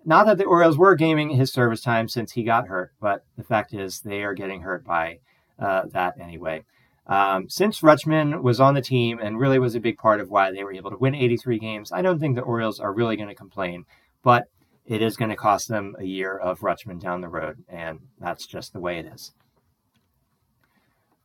not 0.03 0.25
that 0.25 0.37
the 0.37 0.45
Orioles 0.45 0.77
were 0.77 0.95
gaming 0.95 1.29
his 1.31 1.53
service 1.53 1.81
time 1.81 2.07
since 2.07 2.31
he 2.31 2.43
got 2.43 2.67
hurt, 2.67 2.93
but 2.99 3.23
the 3.37 3.43
fact 3.43 3.73
is 3.73 3.99
they 3.99 4.23
are 4.23 4.33
getting 4.33 4.61
hurt 4.61 4.83
by 4.83 5.19
uh, 5.59 5.83
that 5.91 6.19
anyway. 6.19 6.63
Um, 7.05 7.49
since 7.49 7.81
Rutschman 7.81 8.41
was 8.41 8.59
on 8.59 8.73
the 8.73 8.81
team 8.81 9.19
and 9.21 9.39
really 9.39 9.59
was 9.59 9.75
a 9.75 9.79
big 9.79 9.97
part 9.97 10.21
of 10.21 10.29
why 10.29 10.51
they 10.51 10.63
were 10.63 10.73
able 10.73 10.91
to 10.91 10.97
win 10.97 11.13
83 11.13 11.59
games, 11.59 11.91
I 11.91 12.01
don't 12.01 12.19
think 12.19 12.35
the 12.35 12.41
Orioles 12.41 12.79
are 12.79 12.93
really 12.93 13.17
going 13.17 13.29
to 13.29 13.35
complain, 13.35 13.85
but 14.23 14.45
it 14.85 15.01
is 15.01 15.17
going 15.17 15.29
to 15.29 15.35
cost 15.35 15.67
them 15.67 15.95
a 15.99 16.05
year 16.05 16.37
of 16.37 16.61
Rutschman 16.61 16.99
down 16.99 17.21
the 17.21 17.27
road, 17.27 17.63
and 17.67 17.99
that's 18.19 18.45
just 18.45 18.73
the 18.73 18.79
way 18.79 18.97
it 18.97 19.05
is. 19.05 19.33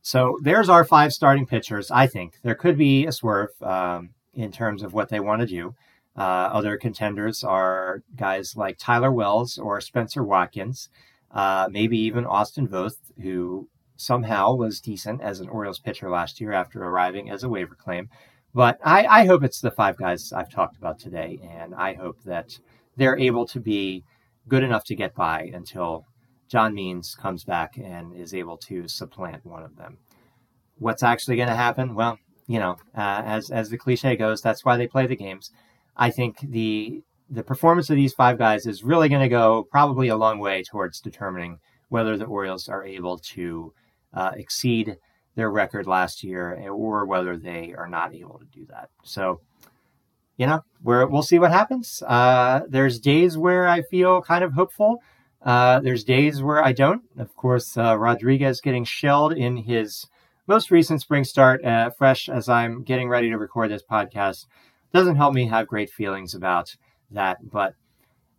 So 0.07 0.39
there's 0.41 0.69
our 0.69 0.85
five 0.85 1.11
starting 1.11 1.45
pitchers. 1.45 1.91
I 1.91 2.07
think 2.07 2.35
there 2.41 2.55
could 2.55 2.77
be 2.77 3.05
a 3.05 3.11
swerve 3.11 3.49
um, 3.61 4.11
in 4.33 4.53
terms 4.53 4.81
of 4.81 4.93
what 4.93 5.09
they 5.09 5.19
want 5.19 5.41
to 5.41 5.45
do. 5.45 5.75
Uh, 6.15 6.47
other 6.53 6.77
contenders 6.77 7.43
are 7.43 8.03
guys 8.15 8.55
like 8.55 8.77
Tyler 8.77 9.11
Wells 9.11 9.57
or 9.57 9.81
Spencer 9.81 10.23
Watkins, 10.23 10.87
uh, 11.31 11.67
maybe 11.69 11.99
even 11.99 12.25
Austin 12.25 12.69
Voth, 12.69 12.95
who 13.21 13.67
somehow 13.97 14.53
was 14.53 14.79
decent 14.79 15.19
as 15.21 15.41
an 15.41 15.49
Orioles 15.49 15.79
pitcher 15.79 16.09
last 16.09 16.39
year 16.39 16.53
after 16.53 16.81
arriving 16.81 17.29
as 17.29 17.43
a 17.43 17.49
waiver 17.49 17.75
claim. 17.75 18.07
But 18.53 18.79
I, 18.85 19.05
I 19.07 19.25
hope 19.25 19.43
it's 19.43 19.59
the 19.59 19.71
five 19.71 19.97
guys 19.97 20.31
I've 20.31 20.49
talked 20.49 20.77
about 20.77 20.99
today, 20.99 21.37
and 21.43 21.75
I 21.75 21.95
hope 21.95 22.23
that 22.23 22.57
they're 22.95 23.19
able 23.19 23.45
to 23.47 23.59
be 23.59 24.05
good 24.47 24.63
enough 24.63 24.85
to 24.85 24.95
get 24.95 25.13
by 25.13 25.51
until 25.53 26.05
John 26.47 26.73
Means 26.73 27.15
comes 27.15 27.43
back 27.43 27.77
and 27.77 28.15
is 28.15 28.33
able 28.33 28.57
to 28.57 28.87
supplant 28.87 29.45
one 29.45 29.63
of 29.63 29.75
them. 29.75 29.97
What's 30.77 31.03
actually 31.03 31.35
going 31.35 31.49
to 31.49 31.55
happen? 31.55 31.95
Well, 31.95 32.19
you 32.47 32.59
know, 32.59 32.77
uh, 32.95 33.21
as 33.25 33.49
as 33.49 33.69
the 33.69 33.77
cliche 33.77 34.15
goes, 34.15 34.41
that's 34.41 34.63
why 34.63 34.77
they 34.77 34.87
play 34.87 35.07
the 35.07 35.15
games. 35.15 35.51
I 35.95 36.11
think 36.11 36.39
the 36.41 37.01
the 37.29 37.43
performance 37.43 37.89
of 37.89 37.97
these 37.97 38.13
five 38.13 38.37
guys 38.37 38.65
is 38.65 38.83
really 38.83 39.09
going 39.09 39.21
to 39.21 39.29
go 39.29 39.67
probably 39.69 40.07
a 40.07 40.15
long 40.15 40.39
way 40.39 40.63
towards 40.63 41.01
determining 41.01 41.59
whether 41.89 42.15
the 42.15 42.25
Orioles 42.25 42.69
are 42.69 42.85
able 42.85 43.17
to 43.17 43.73
uh, 44.13 44.31
exceed 44.35 44.97
their 45.35 45.51
record 45.51 45.87
last 45.87 46.23
year 46.23 46.53
or 46.69 47.05
whether 47.05 47.37
they 47.37 47.73
are 47.77 47.87
not 47.87 48.13
able 48.13 48.39
to 48.39 48.45
do 48.45 48.65
that. 48.67 48.89
So, 49.03 49.41
you 50.37 50.47
know, 50.47 50.61
we 50.83 51.05
will 51.05 51.21
see 51.21 51.37
what 51.37 51.51
happens. 51.51 52.01
Uh, 52.05 52.61
there's 52.67 52.99
days 52.99 53.37
where 53.37 53.67
I 53.67 53.81
feel 53.81 54.21
kind 54.21 54.43
of 54.43 54.53
hopeful. 54.53 54.97
Uh, 55.47 55.79
there's 55.79 56.03
days 56.03 56.43
where 56.43 56.61
I 56.61 56.73
don't. 56.73 57.03
Of 57.17 57.33
course, 57.37 57.77
uh, 57.77 57.97
Rodriguez 57.97 58.59
getting 58.59 58.83
shelled 58.83 59.31
in 59.31 59.55
his 59.55 60.05
most 60.45 60.71
recent 60.71 60.99
spring 60.99 61.23
start, 61.23 61.63
uh, 61.63 61.89
fresh 61.89 62.27
as 62.27 62.49
I'm 62.49 62.83
getting 62.83 63.07
ready 63.07 63.29
to 63.29 63.37
record 63.37 63.71
this 63.71 63.81
podcast, 63.89 64.45
doesn't 64.93 65.15
help 65.15 65.33
me 65.33 65.47
have 65.47 65.65
great 65.67 65.89
feelings 65.89 66.33
about 66.33 66.75
that. 67.11 67.37
But 67.49 67.75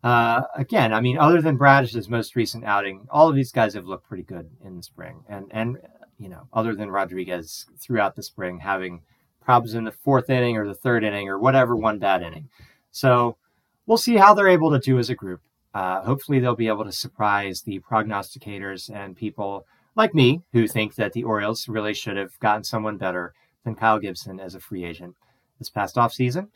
uh, 0.04 0.42
again, 0.54 0.92
I 0.92 1.00
mean, 1.00 1.16
other 1.16 1.40
than 1.40 1.56
Bradish's 1.56 2.10
most 2.10 2.36
recent 2.36 2.64
outing, 2.64 3.06
all 3.10 3.30
of 3.30 3.34
these 3.34 3.52
guys 3.52 3.72
have 3.72 3.86
looked 3.86 4.06
pretty 4.06 4.22
good 4.22 4.50
in 4.62 4.76
the 4.76 4.82
spring, 4.82 5.24
and 5.30 5.46
and 5.50 5.78
you 6.18 6.28
know, 6.28 6.46
other 6.52 6.74
than 6.74 6.90
Rodriguez 6.90 7.64
throughout 7.78 8.16
the 8.16 8.22
spring 8.22 8.58
having 8.58 9.00
problems 9.40 9.72
in 9.72 9.84
the 9.84 9.92
fourth 9.92 10.28
inning 10.28 10.58
or 10.58 10.66
the 10.66 10.74
third 10.74 11.04
inning 11.04 11.30
or 11.30 11.38
whatever 11.38 11.74
one 11.74 11.98
bad 11.98 12.20
inning. 12.20 12.50
So 12.90 13.38
we'll 13.86 13.96
see 13.96 14.16
how 14.16 14.34
they're 14.34 14.48
able 14.48 14.72
to 14.72 14.78
do 14.78 14.98
as 14.98 15.08
a 15.08 15.14
group. 15.14 15.40
Uh, 15.78 16.02
hopefully, 16.02 16.40
they'll 16.40 16.56
be 16.56 16.68
able 16.68 16.84
to 16.84 16.92
surprise 16.92 17.62
the 17.62 17.78
prognosticators 17.80 18.90
and 18.94 19.16
people 19.16 19.66
like 19.94 20.14
me 20.14 20.42
who 20.52 20.66
think 20.66 20.94
that 20.94 21.12
the 21.12 21.24
Orioles 21.24 21.68
really 21.68 21.94
should 21.94 22.16
have 22.16 22.38
gotten 22.40 22.64
someone 22.64 22.96
better 22.96 23.34
than 23.64 23.74
Kyle 23.74 23.98
Gibson 23.98 24.40
as 24.40 24.54
a 24.54 24.60
free 24.60 24.84
agent 24.84 25.14
this 25.58 25.70
past 25.70 25.96
offseason. 25.96 26.48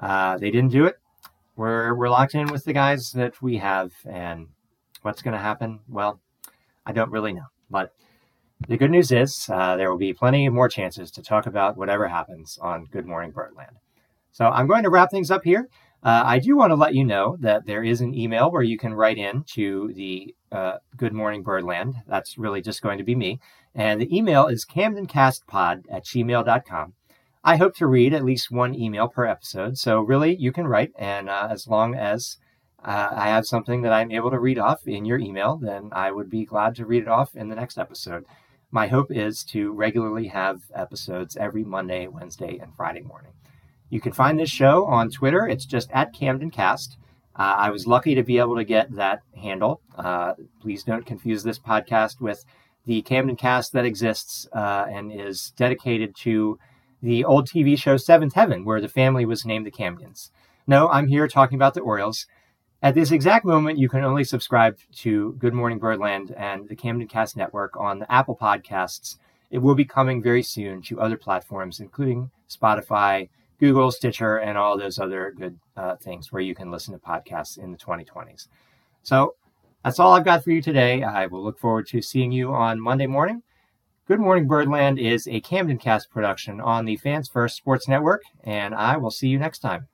Uh, 0.00 0.38
they 0.38 0.50
didn't 0.50 0.70
do 0.70 0.84
it 0.86 0.98
we're 1.58 1.92
we're 1.94 2.08
locked 2.08 2.36
in 2.36 2.46
with 2.46 2.64
the 2.64 2.72
guys 2.72 3.10
that 3.12 3.42
we 3.42 3.58
have, 3.58 3.92
and 4.08 4.46
what's 5.02 5.20
going 5.20 5.32
to 5.32 5.40
happen? 5.40 5.80
Well, 5.88 6.20
I 6.86 6.92
don't 6.92 7.10
really 7.10 7.32
know. 7.32 7.46
But 7.68 7.92
the 8.68 8.76
good 8.76 8.92
news 8.92 9.10
is 9.10 9.50
uh, 9.52 9.76
there 9.76 9.90
will 9.90 9.98
be 9.98 10.14
plenty 10.14 10.48
more 10.48 10.68
chances 10.68 11.10
to 11.10 11.22
talk 11.22 11.46
about 11.46 11.76
whatever 11.76 12.06
happens 12.06 12.58
on 12.62 12.86
Good 12.86 13.06
Morning 13.06 13.32
Birdland. 13.32 13.76
So 14.30 14.46
I'm 14.46 14.68
going 14.68 14.84
to 14.84 14.90
wrap 14.90 15.10
things 15.10 15.32
up 15.32 15.42
here. 15.42 15.68
Uh, 16.02 16.22
I 16.24 16.38
do 16.38 16.56
want 16.56 16.70
to 16.70 16.76
let 16.76 16.94
you 16.94 17.04
know 17.04 17.36
that 17.40 17.66
there 17.66 17.82
is 17.82 18.00
an 18.00 18.14
email 18.14 18.50
where 18.50 18.62
you 18.62 18.78
can 18.78 18.94
write 18.94 19.18
in 19.18 19.44
to 19.54 19.92
the 19.94 20.34
uh, 20.52 20.76
Good 20.96 21.12
Morning 21.12 21.42
Birdland. 21.42 21.96
That's 22.06 22.38
really 22.38 22.62
just 22.62 22.82
going 22.82 22.98
to 22.98 23.04
be 23.04 23.16
me. 23.16 23.40
And 23.74 24.00
the 24.00 24.16
email 24.16 24.46
is 24.46 24.64
camdencastpod 24.64 25.84
at 25.90 26.04
gmail.com. 26.04 26.94
I 27.44 27.56
hope 27.56 27.74
to 27.76 27.86
read 27.86 28.14
at 28.14 28.24
least 28.24 28.50
one 28.50 28.74
email 28.74 29.08
per 29.08 29.24
episode. 29.24 29.78
So, 29.78 30.00
really, 30.00 30.36
you 30.36 30.52
can 30.52 30.66
write, 30.66 30.92
and 30.98 31.28
uh, 31.28 31.48
as 31.50 31.66
long 31.66 31.94
as 31.94 32.36
uh, 32.84 33.10
I 33.12 33.28
have 33.28 33.46
something 33.46 33.82
that 33.82 33.92
I'm 33.92 34.12
able 34.12 34.30
to 34.30 34.38
read 34.38 34.58
off 34.58 34.86
in 34.86 35.04
your 35.04 35.18
email, 35.18 35.56
then 35.56 35.90
I 35.92 36.10
would 36.10 36.30
be 36.30 36.44
glad 36.44 36.74
to 36.76 36.86
read 36.86 37.02
it 37.02 37.08
off 37.08 37.34
in 37.34 37.48
the 37.48 37.56
next 37.56 37.78
episode. 37.78 38.24
My 38.70 38.88
hope 38.88 39.10
is 39.10 39.42
to 39.44 39.72
regularly 39.72 40.28
have 40.28 40.62
episodes 40.74 41.36
every 41.36 41.64
Monday, 41.64 42.06
Wednesday, 42.06 42.58
and 42.58 42.74
Friday 42.74 43.00
morning. 43.00 43.32
You 43.90 44.00
can 44.00 44.12
find 44.12 44.38
this 44.38 44.50
show 44.50 44.84
on 44.86 45.10
Twitter. 45.10 45.46
It's 45.46 45.64
just 45.64 45.90
at 45.92 46.14
CamdenCast. 46.14 46.96
Uh, 47.36 47.54
I 47.56 47.70
was 47.70 47.86
lucky 47.86 48.14
to 48.14 48.22
be 48.22 48.38
able 48.38 48.56
to 48.56 48.64
get 48.64 48.94
that 48.96 49.20
handle. 49.40 49.80
Uh, 49.96 50.34
please 50.60 50.82
don't 50.82 51.06
confuse 51.06 51.42
this 51.42 51.58
podcast 51.58 52.20
with 52.20 52.44
the 52.84 53.02
Camden 53.02 53.36
Cast 53.36 53.72
that 53.72 53.84
exists 53.84 54.48
uh, 54.52 54.86
and 54.90 55.12
is 55.12 55.52
dedicated 55.56 56.16
to 56.16 56.58
the 57.02 57.24
old 57.24 57.48
TV 57.48 57.78
show 57.78 57.96
Seventh 57.96 58.34
Heaven, 58.34 58.64
where 58.64 58.80
the 58.80 58.88
family 58.88 59.24
was 59.24 59.44
named 59.44 59.66
the 59.66 59.70
Camdens. 59.70 60.30
No, 60.66 60.88
I'm 60.88 61.06
here 61.06 61.28
talking 61.28 61.56
about 61.56 61.74
the 61.74 61.80
Orioles. 61.80 62.26
At 62.82 62.94
this 62.94 63.10
exact 63.10 63.44
moment, 63.44 63.78
you 63.78 63.88
can 63.88 64.04
only 64.04 64.24
subscribe 64.24 64.78
to 64.96 65.32
Good 65.38 65.54
Morning 65.54 65.78
Birdland 65.78 66.32
and 66.36 66.68
the 66.68 66.76
Camden 66.76 67.08
Cast 67.08 67.36
Network 67.36 67.76
on 67.76 68.00
the 68.00 68.12
Apple 68.12 68.36
Podcasts. 68.36 69.16
It 69.50 69.58
will 69.58 69.74
be 69.74 69.84
coming 69.84 70.22
very 70.22 70.42
soon 70.42 70.82
to 70.82 71.00
other 71.00 71.16
platforms, 71.16 71.80
including 71.80 72.30
Spotify, 72.48 73.28
Google, 73.58 73.90
Stitcher, 73.90 74.38
and 74.38 74.56
all 74.56 74.78
those 74.78 74.98
other 74.98 75.32
good 75.36 75.58
uh, 75.76 75.96
things 75.96 76.32
where 76.32 76.42
you 76.42 76.54
can 76.54 76.70
listen 76.70 76.94
to 76.94 77.00
podcasts 77.00 77.58
in 77.58 77.72
the 77.72 77.78
2020s. 77.78 78.48
So 79.02 79.34
that's 79.84 79.98
all 79.98 80.12
I've 80.12 80.24
got 80.24 80.44
for 80.44 80.50
you 80.50 80.62
today. 80.62 81.02
I 81.02 81.26
will 81.26 81.42
look 81.42 81.58
forward 81.58 81.86
to 81.88 82.02
seeing 82.02 82.32
you 82.32 82.52
on 82.52 82.80
Monday 82.80 83.06
morning. 83.06 83.42
Good 84.06 84.20
Morning 84.20 84.46
Birdland 84.46 84.98
is 84.98 85.26
a 85.28 85.40
Camden 85.40 85.76
Cast 85.76 86.10
production 86.10 86.62
on 86.62 86.86
the 86.86 86.96
Fans 86.96 87.28
First 87.28 87.56
Sports 87.56 87.88
Network, 87.88 88.22
and 88.42 88.74
I 88.74 88.96
will 88.96 89.10
see 89.10 89.28
you 89.28 89.38
next 89.38 89.58
time. 89.58 89.88